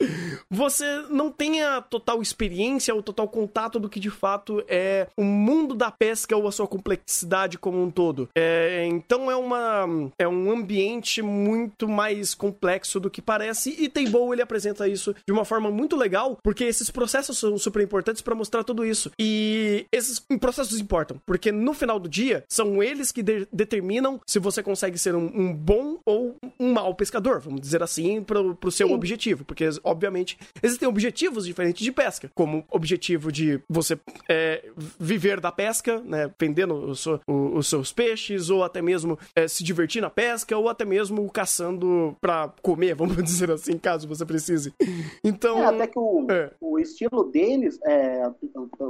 [0.50, 5.24] você não tem a total experiência ou total contato do que de fato é o
[5.24, 8.30] mundo da pesca ou a sua complexidade como um todo.
[8.36, 9.86] É, então é uma
[10.18, 15.34] é um ambiente muito mais complexo do que parece e Table ele apresenta isso de
[15.34, 19.12] uma forma muito legal, porque esses processos são super importantes para mostrar tudo isso.
[19.20, 24.40] E esses processos importam, porque no final do dia são eles que de determinam se
[24.40, 28.72] você consegue ser um, um, bom ou um mau pescador, vamos dizer assim, pro, pro
[28.72, 28.94] seu Sim.
[28.94, 35.52] objetivo, porque obviamente existem objetivos diferentes de pesca, como objetivo de você é, viver da
[35.52, 40.02] pesca, né, vendendo o seu, o, os seus peixes, ou até mesmo é, se divertir
[40.02, 44.74] na pesca, ou até mesmo caçando para comer, vamos dizer assim, caso você precise.
[45.24, 45.60] Então.
[45.60, 46.52] É, até que o, é.
[46.60, 48.30] o estilo deles, é,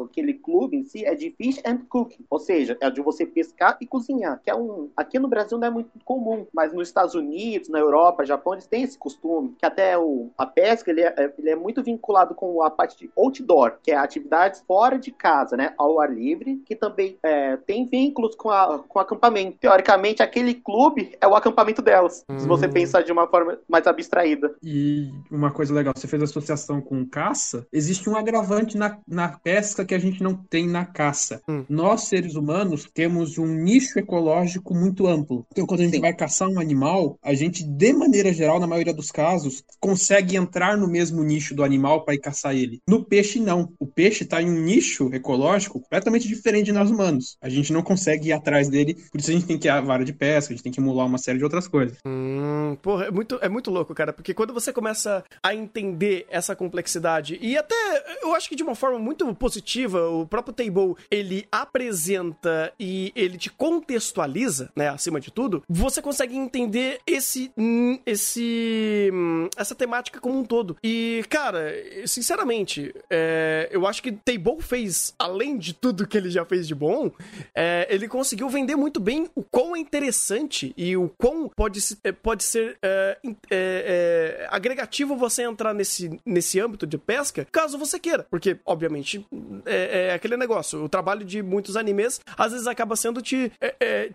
[0.03, 3.77] aquele clube em si, é de fish and cooking, ou seja, é de você pescar
[3.79, 4.89] e cozinhar, que é um.
[4.97, 8.65] Aqui no Brasil não é muito comum, mas nos Estados Unidos, na Europa, Japão, eles
[8.65, 12.63] têm esse costume, que até o, a pesca ele é, ele é muito vinculado com
[12.63, 16.75] a parte de outdoor, que é atividades fora de casa, né, ao ar livre, que
[16.75, 19.57] também é, tem vínculos com, a, com o acampamento.
[19.59, 22.39] Teoricamente, aquele clube é o acampamento delas, hum.
[22.39, 22.71] se você hum.
[22.71, 24.55] pensar de uma forma mais abstraída.
[24.63, 29.83] E uma coisa legal, você fez associação com caça, existe um agravante na, na pesca
[29.83, 31.41] que a gente não tem na caça.
[31.49, 31.65] Hum.
[31.67, 35.45] Nós, seres humanos, temos um nicho ecológico muito amplo.
[35.51, 36.01] Então, quando a gente Sim.
[36.01, 40.77] vai caçar um animal, a gente, de maneira geral, na maioria dos casos, consegue entrar
[40.77, 42.79] no mesmo nicho do animal para ir caçar ele.
[42.87, 43.73] No peixe, não.
[43.79, 47.37] O peixe está em um nicho ecológico completamente diferente de nós humanos.
[47.41, 49.81] A gente não consegue ir atrás dele, por isso a gente tem que ir à
[49.81, 51.80] vara de pesca, a gente tem que emular uma série de outras coisas.
[52.05, 56.55] Hum, porra, é muito, é muito louco, cara, porque quando você começa a entender essa
[56.55, 57.75] complexidade, e até
[58.21, 63.37] eu acho que de uma forma muito positiva, o próprio Table ele apresenta e ele
[63.37, 70.19] te contextualiza, né, acima de tudo, você consegue entender esse, hum, esse, hum, essa temática
[70.19, 70.77] como um todo.
[70.83, 71.71] E, cara,
[72.05, 76.75] sinceramente, é, eu acho que Table fez, além de tudo que ele já fez de
[76.75, 77.11] bom,
[77.55, 81.97] é, ele conseguiu vender muito bem o quão é interessante e o quão pode se,
[82.03, 83.17] é, pode ser é,
[83.49, 88.25] é, agregativo você entrar nesse, nesse âmbito de pesca, caso você queira.
[88.29, 89.25] Porque, obviamente,
[89.65, 90.83] é, é aquele negócio.
[90.83, 93.51] O trabalho de muitos animes às vezes acaba sendo te.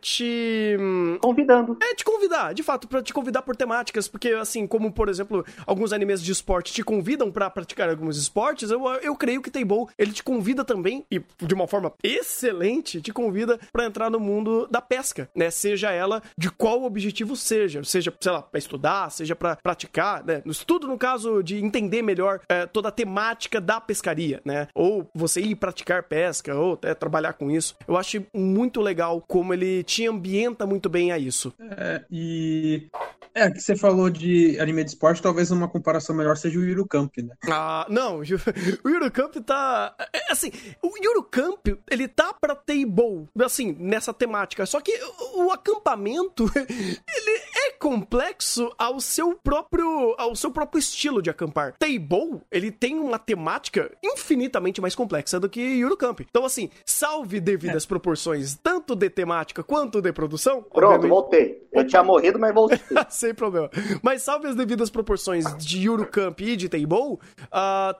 [0.00, 0.76] te.
[1.20, 1.78] Convidando.
[1.80, 4.08] É, te convidar, de fato, pra te convidar por temáticas.
[4.08, 8.70] Porque, assim, como, por exemplo, alguns animes de esporte te convidam para praticar alguns esportes,
[8.70, 13.12] eu, eu creio que Table ele te convida também, e de uma forma excelente, te
[13.12, 15.50] convida para entrar no mundo da pesca, né?
[15.50, 20.42] Seja ela de qual objetivo seja, seja, sei lá, pra estudar, seja para praticar, né?
[20.44, 24.68] No estudo, no caso de entender melhor é, toda a temática da pescaria, né?
[24.74, 27.76] Ou você ir praticar pesca, ou até trabalhar com isso.
[27.86, 31.52] Eu acho muito legal como ele te ambienta muito bem a isso.
[31.60, 32.88] É, e
[33.36, 37.18] é, que você falou de anime de esporte, talvez uma comparação melhor seja o Eurocamp,
[37.18, 37.34] né?
[37.50, 38.20] Ah, não,
[38.82, 39.94] o Eurocamp tá.
[40.10, 40.50] É, assim,
[40.82, 44.64] o Eurocamp, ele tá pra table, assim, nessa temática.
[44.64, 44.90] Só que
[45.34, 51.74] o acampamento, ele é complexo ao seu próprio ao seu próprio estilo de acampar.
[51.78, 56.20] Table, ele tem uma temática infinitamente mais complexa do que Eurocamp.
[56.20, 57.86] Então, assim, salve devidas é.
[57.86, 60.62] proporções, tanto de temática quanto de produção.
[60.62, 61.08] Pronto, obviamente...
[61.08, 61.66] voltei.
[61.72, 62.80] Eu tinha morrido, mas voltei.
[63.10, 63.70] Sem problema.
[64.02, 67.18] Mas salve as devidas proporções de Eurocamp e de Table, uh,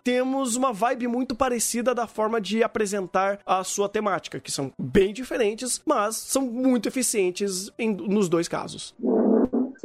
[0.03, 5.13] temos uma vibe muito parecida da forma de apresentar a sua temática, que são bem
[5.13, 8.95] diferentes, mas são muito eficientes em, nos dois casos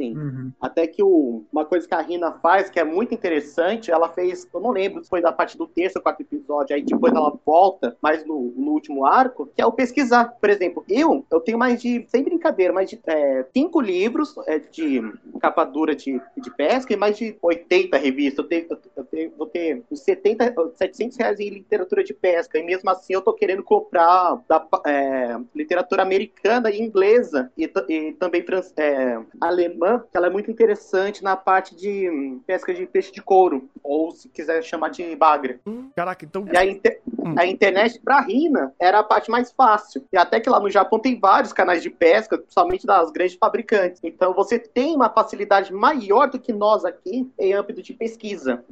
[0.02, 0.16] assim.
[0.16, 0.52] Uhum.
[0.60, 4.46] Até que o, uma coisa que a Rina faz, que é muito interessante, ela fez,
[4.52, 7.32] eu não lembro se foi da parte do terceiro ou quarto episódio, aí depois ela
[7.44, 10.36] volta, mais no, no último arco, que é o pesquisar.
[10.40, 14.58] Por exemplo, eu, eu tenho mais de, sem brincadeira, mais de é, cinco livros é,
[14.58, 15.02] de
[15.40, 18.44] capa dura de, de pesca e mais de 80 revistas.
[18.44, 22.62] Eu, tenho, eu, tenho, vou ter uns 70, 700 reais em literatura de pesca, e
[22.62, 28.42] mesmo assim eu tô querendo comprar da, é, literatura americana e inglesa, e, e também
[28.76, 33.22] é, alemã que ela é muito interessante na parte de hum, pesca de peixe de
[33.22, 35.60] couro, ou se quiser chamar de bagra.
[35.66, 36.46] Hum, caraca, então.
[36.52, 37.00] E a, inter...
[37.06, 37.34] hum.
[37.38, 40.04] a internet pra Rina era a parte mais fácil.
[40.12, 44.00] E até que lá no Japão tem vários canais de pesca, principalmente das grandes fabricantes.
[44.02, 48.64] Então você tem uma facilidade maior do que nós aqui em âmbito de pesquisa.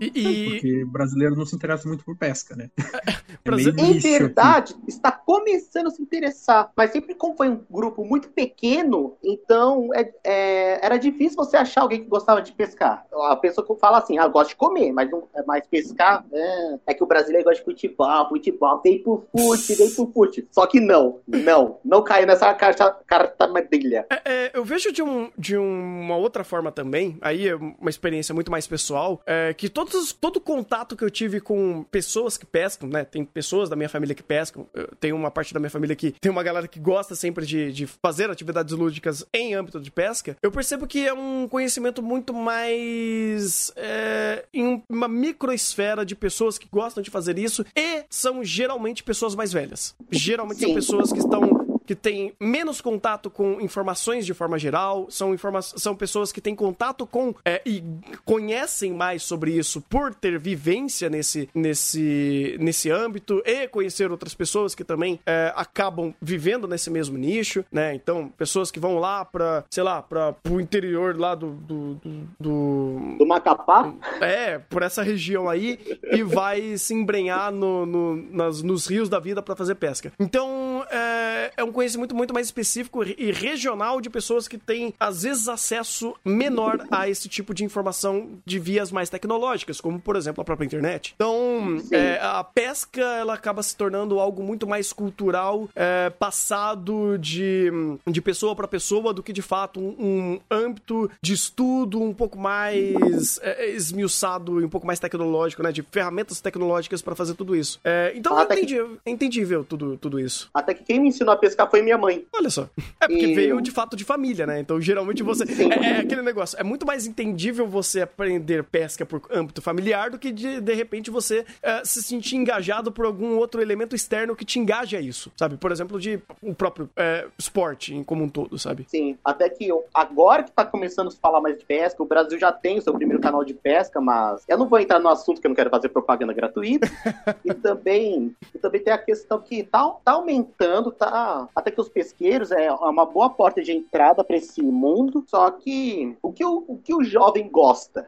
[0.00, 0.50] E, e...
[0.50, 2.70] Porque brasileiro não se interessa muito por pesca, né?
[3.46, 4.88] É, é em verdade, aqui.
[4.88, 6.72] está começando a se interessar.
[6.76, 11.82] Mas sempre como foi um grupo muito pequeno, então é, é, era difícil você achar
[11.82, 13.06] alguém que gostava de pescar.
[13.28, 16.78] A pessoa que fala assim, ah, gosta de comer, mas, não, é mais pescar é,
[16.88, 20.48] é que o brasileiro gosta de futebol, futebol, vem pro fute, vem pro fute.
[20.50, 24.06] Só que não, não, não caiu nessa carta, carta madrilha.
[24.10, 28.34] É, é, eu vejo de, um, de uma outra forma também, aí é uma experiência
[28.34, 32.46] muito mais pessoal, é, que todo todos, todo contato que eu tive com pessoas que
[32.46, 33.04] pescam, né?
[33.04, 34.66] Tem pessoas da minha família que pescam,
[35.00, 37.86] tem uma parte da minha família que tem uma galera que gosta sempre de, de
[37.86, 40.36] fazer atividades lúdicas em âmbito de pesca.
[40.42, 46.68] Eu percebo que é um conhecimento muito mais é, em uma microesfera de pessoas que
[46.70, 49.94] gostam de fazer isso e são geralmente pessoas mais velhas.
[50.10, 50.66] Geralmente Sim.
[50.66, 51.55] são pessoas que estão
[51.86, 56.54] que têm menos contato com informações de forma geral, são, informa são pessoas que têm
[56.54, 57.82] contato com é, e
[58.24, 64.74] conhecem mais sobre isso por ter vivência nesse, nesse, nesse âmbito e conhecer outras pessoas
[64.74, 67.94] que também é, acabam vivendo nesse mesmo nicho, né?
[67.94, 72.26] Então, pessoas que vão lá para, sei lá, para o interior lá do do, do
[72.38, 73.92] do, do Macapá?
[74.20, 75.78] É, por essa região aí
[76.10, 80.12] e vai se embrenhar no, no nas, nos rios da vida para fazer pesca.
[80.18, 85.24] Então, é, é um conhecimento muito mais específico e regional de pessoas que têm, às
[85.24, 90.40] vezes, acesso menor a esse tipo de informação de vias mais tecnológicas, como, por exemplo,
[90.40, 91.12] a própria internet.
[91.14, 97.70] Então, é, a pesca, ela acaba se tornando algo muito mais cultural, é, passado de,
[98.06, 102.38] de pessoa para pessoa, do que, de fato, um, um âmbito de estudo um pouco
[102.38, 105.72] mais é, esmiuçado e um pouco mais tecnológico, né?
[105.72, 107.78] De ferramentas tecnológicas para fazer tudo isso.
[107.84, 109.10] É, então, é entendi, que...
[109.10, 110.48] entendível tudo, tudo isso.
[110.54, 112.26] Até que quem me ensinou a pescar foi minha mãe.
[112.32, 112.68] Olha só.
[113.00, 113.34] É porque e...
[113.34, 114.60] veio de fato de família, né?
[114.60, 115.44] Então geralmente você.
[115.44, 116.58] É, é, aquele negócio.
[116.58, 121.10] É muito mais entendível você aprender pesca por âmbito familiar do que de, de repente
[121.10, 125.32] você é, se sentir engajado por algum outro elemento externo que te engaje a isso,
[125.36, 125.56] sabe?
[125.56, 128.86] Por exemplo, de o próprio é, esporte em como um todo, sabe?
[128.88, 129.16] Sim.
[129.24, 132.38] Até que eu, agora que tá começando a se falar mais de pesca, o Brasil
[132.38, 135.40] já tem o seu primeiro canal de pesca, mas eu não vou entrar no assunto
[135.40, 136.86] que eu não quero fazer propaganda gratuita.
[137.44, 141.88] e também, e também tem a questão que tá, tá aumentando, tá até que os
[141.88, 146.64] pesqueiros é uma boa porta de entrada para esse mundo, só que o que o,
[146.68, 148.06] o que o jovem gosta?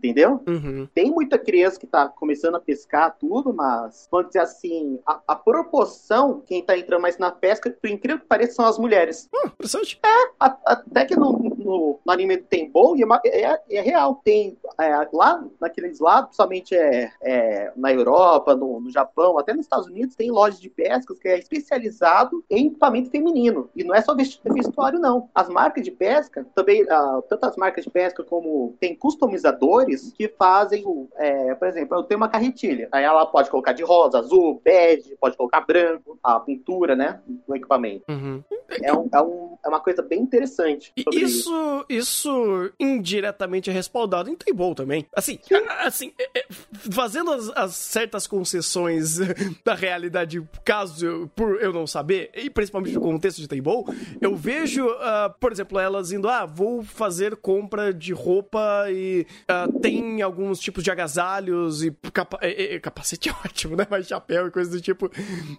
[0.00, 0.42] Entendeu?
[0.48, 0.88] Uhum.
[0.94, 5.36] Tem muita criança que tá começando a pescar tudo, mas, vamos dizer assim, a, a
[5.36, 9.28] proporção, quem tá entrando mais na pesca, por incrível que pareça, são as mulheres.
[9.34, 9.98] Hum, interessante.
[10.38, 14.20] A- até que no, no, no anime do Tenbou é, uma- é, é real.
[14.24, 19.66] Tem é, lá naqueles lados, principalmente é, é, na Europa, no, no Japão, até nos
[19.66, 23.68] Estados Unidos, tem lojas de pescas que é especializado em equipamento feminino.
[23.76, 25.28] E não é só vestuário, não.
[25.34, 30.28] As marcas de pesca, também, ah, tanto as marcas de pesca como tem customizadores que
[30.28, 32.88] fazem, o, é, por exemplo, eu tenho uma carretilha.
[32.92, 37.56] Aí ela pode colocar de rosa, azul, bege, pode colocar branco, a pintura, né, no
[37.56, 38.04] equipamento.
[38.08, 38.42] Uhum.
[38.82, 40.92] É, um- é um- é uma coisa bem interessante.
[40.96, 45.06] E sobre isso, isso indiretamente é respaldado em Table também.
[45.14, 45.38] Assim,
[45.80, 46.46] assim, é- é,
[46.92, 49.18] fazendo as, as certas concessões
[49.64, 53.84] da realidade, caso eu, por eu não saber, e principalmente no contexto de Table,
[54.20, 59.68] eu vejo, ah, por exemplo, elas indo, ah, vou fazer compra de roupa e ah,
[59.82, 63.86] tem alguns tipos de agasalhos e capa é- é- capacete é ótimo, né?
[63.90, 65.10] Mas chapéu e coisas do tipo,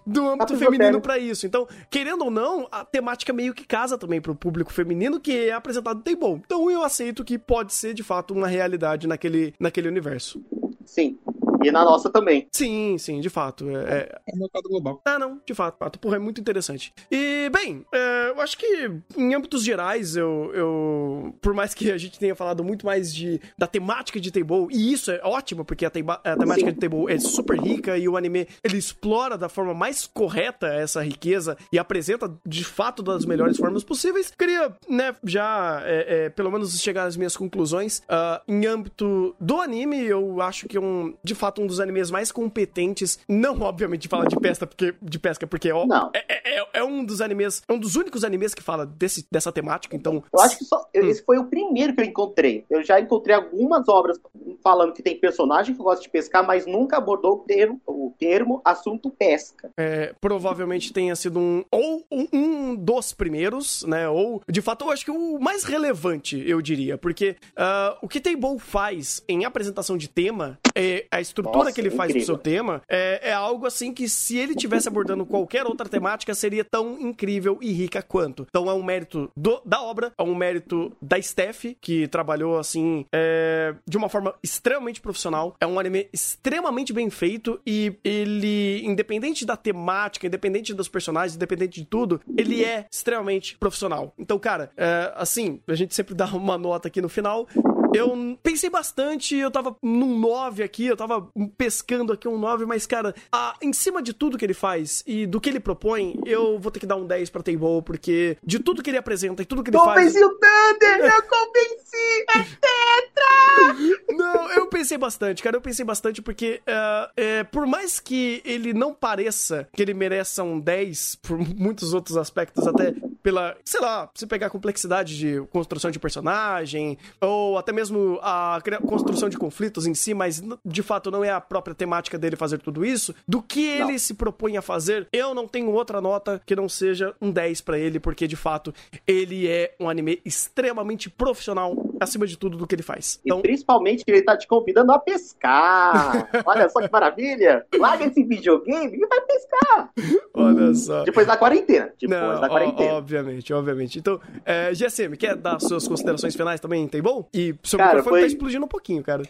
[0.06, 1.00] do âmbito feminino papel.
[1.00, 1.46] pra isso.
[1.46, 5.52] Então, querendo ou não, a temática meio que casa também pro público feminino que é
[5.52, 6.42] apresentado no Table.
[6.44, 10.42] Então eu aceito que pode ser de fato uma realidade naquele, naquele universo.
[10.84, 11.18] Sim.
[11.64, 12.46] E na nossa também.
[12.52, 13.68] Sim, sim, de fato.
[13.70, 15.00] É, é- É um mercado global.
[15.04, 15.98] Ah, não, de fato, fato.
[15.98, 16.92] Porra, é muito interessante.
[17.10, 21.34] E, bem, é, eu acho que em âmbitos gerais, eu, eu.
[21.40, 24.92] Por mais que a gente tenha falado muito mais de, da temática de Table, e
[24.92, 26.74] isso é ótimo, porque a, tema- a temática Sim.
[26.74, 31.02] de Table é super rica e o anime ele explora da forma mais correta essa
[31.02, 34.32] riqueza e apresenta de fato das melhores formas possíveis.
[34.38, 38.02] Queria, né, já é, é, pelo menos chegar às minhas conclusões.
[38.08, 42.10] Ah, em âmbito do anime, eu acho que é um, de fato, um dos animes
[42.10, 43.18] mais competentes.
[43.28, 46.10] Não, obviamente, de falar de pesca, porque, de pesca, porque ó, Não.
[46.14, 49.26] é, é- é- é um dos animes, é um dos únicos animes que fala desse,
[49.30, 50.22] dessa temática, então.
[50.32, 50.78] Eu acho que só.
[50.80, 50.84] Hum.
[51.08, 52.64] Esse foi o primeiro que eu encontrei.
[52.70, 54.18] Eu já encontrei algumas obras
[54.62, 58.60] falando que tem personagem que gosta de pescar, mas nunca abordou o termo, o termo
[58.64, 59.70] assunto pesca.
[59.76, 64.08] é, provavelmente tenha sido um ou um, um dos primeiros, né?
[64.08, 68.20] Ou de fato eu acho que o mais relevante, eu diria, porque ah, o que
[68.20, 72.38] Table faz em apresentação de tema, é, a estrutura Nossa, que ele faz pro seu
[72.38, 76.98] tema é, é algo assim que se ele tivesse abordando qualquer outra temática seria tão
[77.00, 78.46] incrível e rica quanto.
[78.48, 83.04] Então é um mérito do- da obra, é um mérito da Steph que trabalhou assim
[83.12, 85.54] é, de uma forma extremamente profissional.
[85.60, 91.80] É um anime extremamente bem feito e ele, independente da temática, independente dos personagens, independente
[91.80, 94.12] de tudo, ele é extremamente profissional.
[94.18, 97.46] Então, cara, é, assim, a gente sempre dá uma nota aqui no final.
[97.94, 102.86] Eu pensei bastante, eu tava num 9 aqui, eu tava pescando aqui um 9, mas,
[102.86, 106.58] cara, a- em cima de tudo que ele faz e do que ele propõe, eu
[106.58, 109.46] vou ter que dar um 10 pra Table, porque de tudo que ele apresenta e
[109.46, 110.12] tudo que ele faz.
[110.12, 111.14] Convenci o Thunder!
[111.14, 112.26] Eu convenci!
[112.30, 114.12] É tetra!
[114.16, 115.56] Não, eu pensei bastante, cara.
[115.56, 120.42] Eu pensei bastante porque, é, é, por mais que ele não pareça que ele mereça
[120.42, 125.40] um 10, por muitos outros aspectos, até pela, sei lá, se pegar a complexidade de
[125.50, 131.10] construção de personagem, ou até mesmo a construção de conflitos em si, mas de fato
[131.10, 133.98] não é a própria temática dele fazer tudo isso, do que ele Não.
[133.98, 137.78] se propõe a fazer, eu não tenho outra nota que não seja um 10 pra
[137.78, 138.74] ele, porque de fato
[139.06, 143.16] ele é um anime extremamente profissional acima de tudo do que ele faz.
[143.16, 146.28] E Então, principalmente que ele tá te convidando a pescar.
[146.46, 147.66] Olha só que maravilha!
[147.78, 149.90] Larga esse videogame e vai pescar.
[150.34, 151.04] olha só.
[151.04, 151.92] Depois da quarentena.
[152.00, 152.94] Depois Não, da ó- quarentena.
[152.94, 153.98] obviamente, obviamente.
[153.98, 156.86] Então, é, GSM, quer dar suas considerações finais também?
[156.88, 157.28] Tem bom?
[157.32, 159.22] E seu Cara, microfone foi- tá explodindo um pouquinho, cara.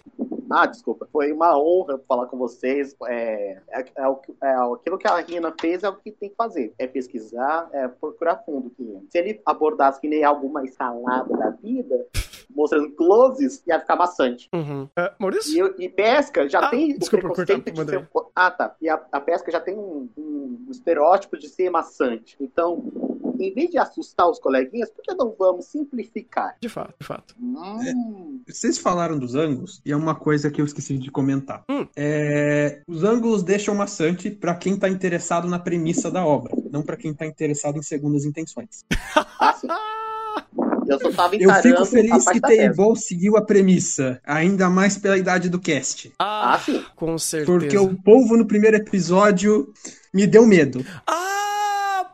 [0.54, 1.08] Ah, desculpa.
[1.10, 2.94] Foi uma honra falar com vocês.
[3.08, 3.84] É, é, é
[4.42, 6.74] é aquilo que a Rina fez é o que tem que fazer.
[6.78, 8.70] É pesquisar, é procurar fundo.
[9.08, 12.06] Se ele abordasse que nem alguma escalada da vida,
[12.55, 14.48] mostrando closes, ia ficar maçante.
[14.55, 14.88] Uhum.
[14.96, 15.74] É, Maurício?
[15.78, 18.09] E, e pesca já Ah, tem desculpa, o preconceito cortar, de ser...
[18.34, 18.76] Ah, tá.
[18.80, 22.36] E a, a pesca já tem um, um estereótipo de ser maçante.
[22.40, 22.82] Então,
[23.38, 26.57] em vez de assustar os coleguinhas, por que não vamos simplificar?
[26.61, 27.34] De fato, de fato.
[27.40, 31.64] Hum, Vocês falaram dos ângulos, e é uma coisa que eu esqueci de comentar.
[31.68, 31.86] Hum.
[31.96, 36.96] É, os ângulos deixam maçante pra quem tá interessado na premissa da obra, não pra
[36.96, 38.84] quem tá interessado em segundas intenções.
[39.40, 39.66] assim,
[40.88, 42.40] eu só tava Eu fico feliz que.
[42.40, 46.12] Table seguiu a premissa, ainda mais pela idade do cast.
[46.18, 46.82] Ah, Ah, sim.
[46.96, 47.50] com certeza.
[47.58, 49.72] Porque o povo no primeiro episódio
[50.12, 50.84] me deu medo.
[51.06, 51.41] Ah,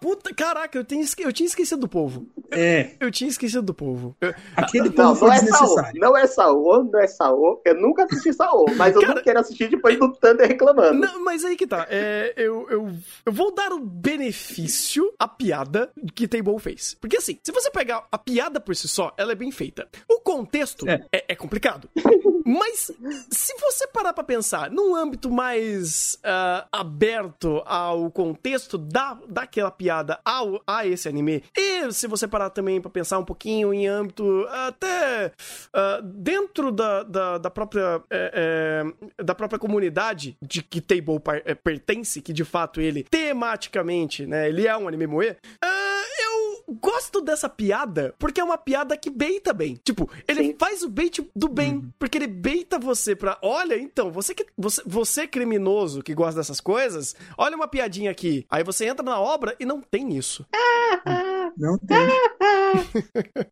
[0.01, 2.26] puta, caraca, eu, tenho esque- eu tinha esquecido do povo.
[2.51, 4.16] É, Eu tinha esquecido do povo.
[4.20, 5.76] Eu- aquele Não, povo não foi é Saô.
[5.94, 7.62] Não é Saô, não é Saô.
[7.64, 11.01] Eu nunca assisti Saô, mas eu Cara- não quero assistir depois do Thunder reclamando.
[11.01, 11.86] Não, mas aí que tá.
[11.90, 12.90] É, eu, eu,
[13.26, 16.94] eu vou dar o benefício à piada que Table fez.
[17.01, 19.88] Porque assim, se você pegar a piada por si só, ela é bem feita.
[20.09, 21.05] O contexto É.
[21.12, 21.88] é, é complicado.
[22.49, 22.90] Mas
[23.30, 30.18] se você parar pra pensar num âmbito mais uh, aberto ao contexto da, daquela piada
[30.24, 34.46] ao, a esse anime, e se você parar também pra pensar um pouquinho em âmbito
[34.49, 38.84] até uh, dentro da, da, da própria é,
[39.18, 44.49] é, da própria comunidade de que Table é, pertence, que de fato ele tematicamente, né,
[44.49, 46.28] ele é um anime moe, uh, eu
[46.74, 49.78] gosto dessa piada porque é uma piada que beita bem.
[49.82, 50.56] Tipo, ele Sim.
[50.58, 51.90] faz o bait do bem, uhum.
[51.98, 53.38] porque ele beita você pra.
[53.42, 58.46] Olha, então, você que você, você criminoso que gosta dessas coisas, olha uma piadinha aqui.
[58.50, 60.46] Aí você entra na obra e não tem isso.
[61.56, 61.98] Não tem.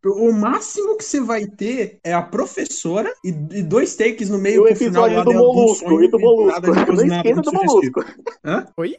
[0.05, 4.63] O máximo que você vai ter é a professora e, e dois takes no meio
[4.63, 6.03] o episódio do Molusco.
[6.03, 6.61] E do Molusco.
[6.93, 8.05] Não esqueça do Molusco.
[8.43, 8.65] Hã?
[8.77, 8.97] Oi?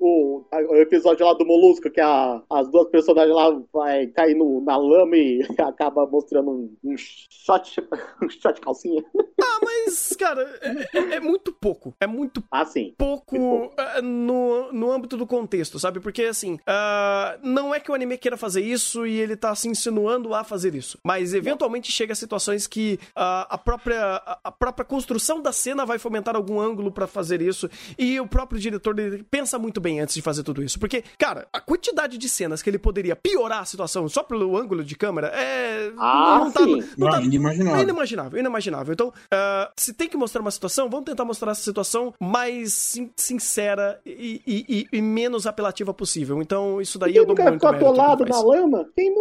[0.00, 4.62] o, o episódio lá do Molusco, que a, as duas personagens lá vai cair no,
[4.62, 7.80] na lama e acaba mostrando um, um shot,
[8.22, 9.04] um shot de calcinha.
[9.40, 11.94] Ah, mas, cara, é, é, é muito pouco.
[12.00, 12.94] É muito ah, sim.
[12.96, 13.74] pouco, pouco.
[13.80, 16.00] Uh, no, no âmbito do contexto, sabe?
[16.00, 19.68] Porque, assim, uh, não é que o anime queira fazer isso e ele tá se
[19.68, 20.98] insinuando a fazer isso.
[21.04, 25.98] Mas, eventualmente, chega a situações que uh, a, própria, a própria construção da cena vai
[25.98, 27.68] fomentar algum ângulo para fazer isso.
[27.98, 30.78] E o próprio diretor ele pensa muito bem antes de fazer tudo isso.
[30.78, 34.84] Porque, cara, a quantidade de cenas que ele poderia piorar a situação só pelo ângulo
[34.84, 35.92] de câmera é.
[35.98, 36.82] Ah, não, tá, sim.
[36.96, 37.78] não, tá, inimaginável.
[37.78, 38.92] É inimaginável, inimaginável.
[38.92, 43.10] Então, uh, se tem que mostrar uma situação, vamos tentar mostrar essa situação mais sin
[43.16, 46.40] sincera e, e, e, menos apelativa possível.
[46.40, 48.88] Então, isso daí eu dou nunca ficou atolado na lama?
[48.94, 49.14] Quem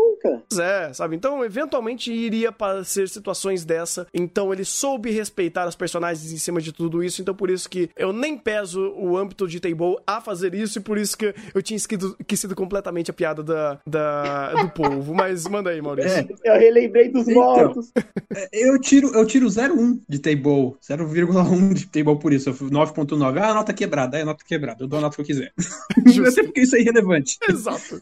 [0.60, 1.16] É, sabe?
[1.16, 2.54] Então, eventualmente iria
[2.84, 4.08] ser situações dessa.
[4.14, 7.22] Então, ele soube respeitar as personagens em cima de tudo isso.
[7.22, 10.82] Então, por isso que eu nem peso o âmbito de Table a fazer isso e
[10.82, 15.14] por isso que eu tinha esquecido, esquecido completamente a piada da, da, do povo.
[15.14, 16.12] Mas manda aí, Maurício.
[16.12, 16.28] É.
[16.44, 17.92] Eu relembrei dos então, mortos.
[18.34, 22.52] É, eu tiro, eu tiro 0,1 de Table, 0,1 de Table por isso.
[22.52, 23.38] 9,9.
[23.40, 24.84] Ah, a nota quebrada, é a nota quebrada.
[24.84, 25.54] Eu dou a nota que eu quiser.
[26.28, 27.38] Até porque isso é irrelevante.
[27.48, 28.02] Exato.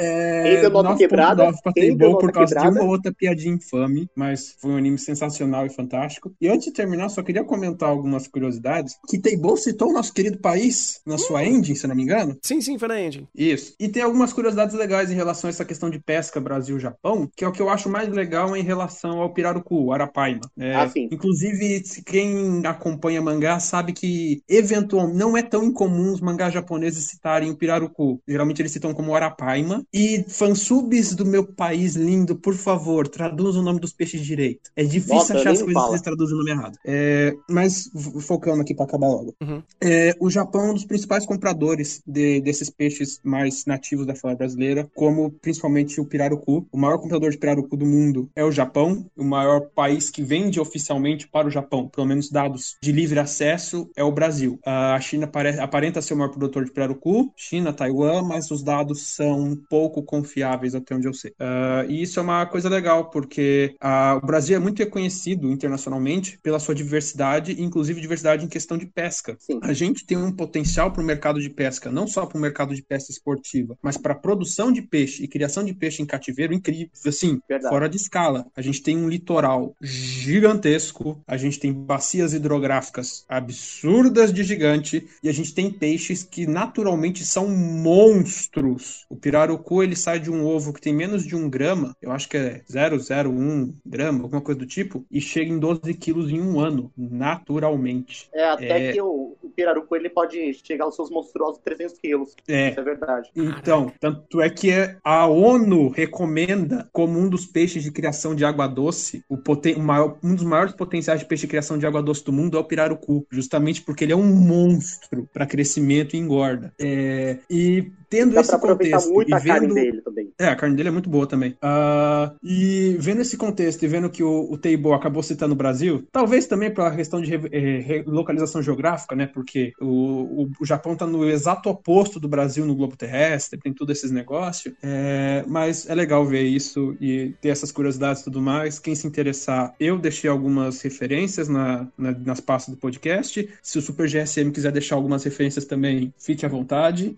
[0.00, 1.52] É, Quem deu nota quebrada?
[1.62, 2.72] pra Table por causa quebrada?
[2.72, 6.32] de uma outra piadinha infame, mas foi um anime sensacional e fantástico.
[6.40, 8.96] E antes de terminar, só queria comentar algumas curiosidades.
[9.08, 11.44] Que Table citou o nosso querido país na sua hum.
[11.44, 12.36] engine, se não me engano.
[12.42, 13.28] Sim, sim, foi na engine.
[13.34, 13.74] Isso.
[13.78, 17.48] E tem algumas curiosidades legais em relação a essa questão de pesca Brasil-Japão, que é
[17.48, 20.40] o que eu acho mais legal em relação ao pirarucu, o arapaima.
[20.58, 21.08] É, ah, sim.
[21.10, 27.50] Inclusive, quem acompanha mangá sabe que eventualmente não é tão incomum os mangás japoneses citarem
[27.50, 28.20] o pirarucu.
[28.26, 29.84] Geralmente eles citam como arapaima.
[29.92, 34.70] E fansubs do meu país lindo, por favor, traduzam o nome dos peixes direito.
[34.76, 36.78] É difícil Nossa, achar as coisas que traduzem o nome errado.
[36.84, 39.34] É, mas focando aqui para acabar logo.
[39.40, 39.62] Uhum.
[39.80, 44.36] É, o Japão é um dos principais compradores de, desses peixes mais nativos da flora
[44.36, 46.66] brasileira, como principalmente o pirarucu.
[46.70, 50.60] O maior comprador de pirarucu do mundo é o Japão, o maior país que vende
[50.60, 54.58] oficialmente para o Japão, pelo menos dados de livre acesso, é o Brasil.
[54.64, 55.30] A China
[55.60, 60.74] aparenta ser o maior produtor de pirarucu, China, Taiwan, mas os dados são pouco confiáveis
[60.74, 61.30] até onde eu sei.
[61.32, 66.38] Uh, e isso é uma coisa legal, porque uh, o Brasil é muito reconhecido internacionalmente
[66.42, 69.36] pela sua diversidade, inclusive diversidade em questão de pesca.
[69.38, 69.60] Sim.
[69.62, 72.74] A gente tem um potencial para o mercado de pesca, não só para o mercado
[72.74, 76.90] de pesca esportiva, mas para produção de peixe e criação de peixe em cativeiro incrível,
[77.06, 77.72] assim, Verdade.
[77.72, 78.46] fora de escala.
[78.56, 85.28] A gente tem um litoral gigantesco, a gente tem bacias hidrográficas absurdas de gigante e
[85.28, 89.06] a gente tem peixes que naturalmente são monstros.
[89.08, 92.28] O pirarucu ele sai de um ovo que tem menos de um grama, eu acho
[92.28, 96.58] que é 001 grama, alguma coisa do tipo, e chega em 12 quilos em um
[96.58, 98.28] ano, naturalmente.
[98.32, 98.92] É, até é...
[98.92, 102.34] que o, o pirarucu ele pode chegar aos seus monstruosos 300 quilos.
[102.48, 102.70] É.
[102.70, 103.30] Isso é verdade.
[103.34, 104.70] Então, tanto é que
[105.02, 109.80] a ONU recomenda como um dos peixes de criação de água doce, o poten o
[109.80, 112.60] maior, um dos maiores potenciais de peixe de criação de água doce do mundo é
[112.60, 116.72] o pirarucu, justamente porque ele é um monstro para crescimento e engorda.
[116.78, 120.32] É, e tendo Dá esse contexto muito e a vendo carne dele também.
[120.36, 121.52] É, a carne dele é muito boa também.
[121.62, 126.06] Uh, e vendo esse contexto e vendo que o, o Teibo acabou citando o Brasil,
[126.10, 129.26] talvez também pela questão de re, localização geográfica, né?
[129.26, 133.72] Porque o, o, o Japão está no exato oposto do Brasil no globo terrestre, tem
[133.72, 134.74] tudo esses negócios.
[134.82, 138.80] É, mas é legal ver isso e ter essas curiosidades e tudo mais.
[138.80, 143.48] Quem se interessar, eu deixei algumas referências na, na, nas pastas do podcast.
[143.62, 147.14] Se o Super GSM quiser deixar algumas referências também, fique à vontade.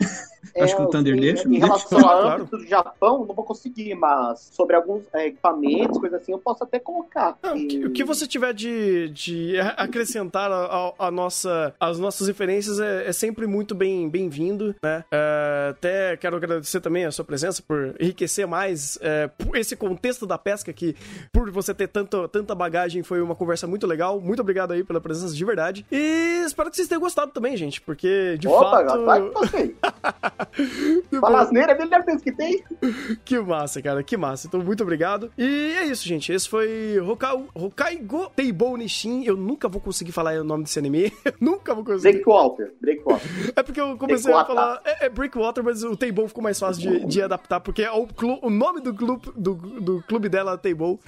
[0.55, 1.49] É, Acho que do Thunder em, Nation?
[1.51, 2.41] em relação Deixa ao falar, claro.
[2.43, 6.63] âmbito do Japão, não vou conseguir, mas sobre alguns é, equipamentos, coisas assim, eu posso
[6.65, 7.37] até colocar.
[7.43, 11.75] Não, o E- que- o que você tiver de, de acrescentar a, a- a nossa,
[11.81, 15.05] as nossas referências é, é sempre muito bem- bem-vindo, né?
[15.11, 18.99] É, até quero agradecer também a sua presença por enriquecer mais
[19.39, 20.95] por esse contexto da pesca que,
[21.33, 24.21] por você ter tanto, tanta bagagem, foi uma conversa muito legal.
[24.21, 25.85] Muito obrigado aí pela presença de verdade.
[25.91, 28.87] E espero que vocês tenham gostado também, gente, porque de Opa, fato...
[28.87, 29.33] gato, vai que
[31.13, 32.63] Tipo, Fala asneira é a melhor coisa que tem.
[33.25, 34.47] Que massa, cara, que massa.
[34.47, 35.31] Então, muito obrigado.
[35.37, 36.33] E é isso, gente.
[36.33, 38.31] Esse foi Hokau, Hokaigo
[38.79, 39.25] Nishin.
[39.25, 41.13] Eu nunca vou conseguir falar o nome desse anime.
[41.41, 42.13] nunca vou conseguir.
[42.15, 42.73] Breakwater.
[42.81, 43.53] Breakwater.
[43.55, 44.63] É porque eu comecei Breakwater.
[44.63, 44.83] a falar.
[44.85, 48.07] É, é, Breakwater, mas o Table ficou mais fácil de, de adaptar, porque é o,
[48.07, 50.99] clu, o nome do clube, do, do clube dela é Table.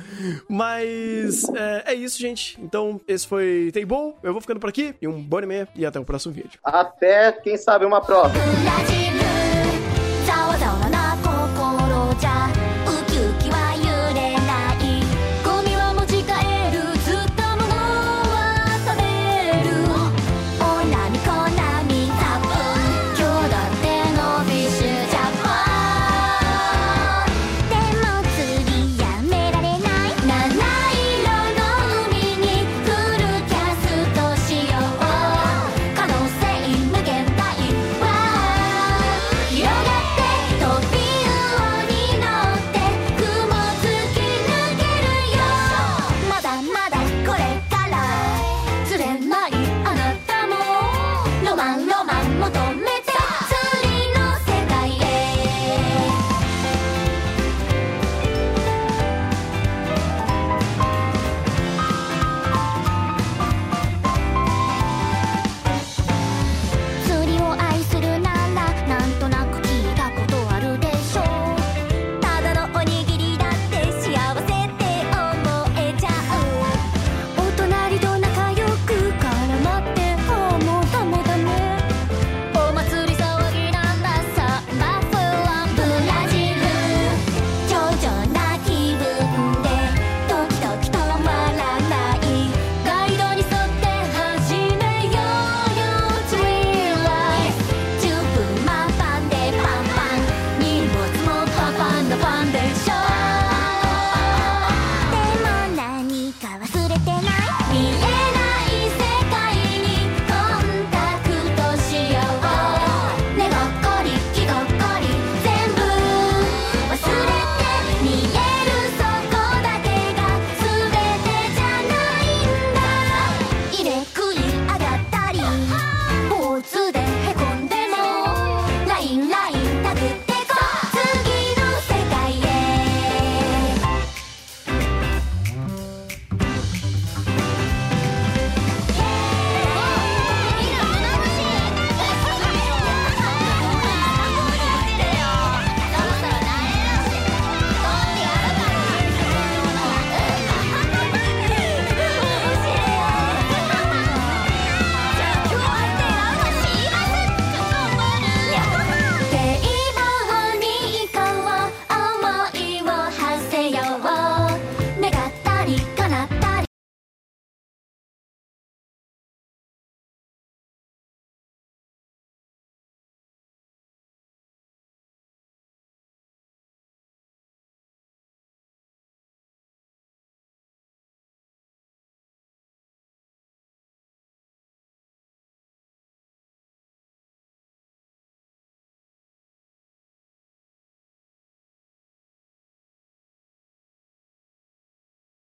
[0.49, 2.61] Mas é, é, isso, gente.
[2.61, 4.15] Então, esse foi Table.
[4.23, 4.95] Eu vou ficando por aqui.
[5.01, 5.67] E um bom anime.
[5.75, 6.59] E até o próximo vídeo.
[6.63, 8.45] Até, quem sabe, uma próxima.
[12.15, 12.64] 家。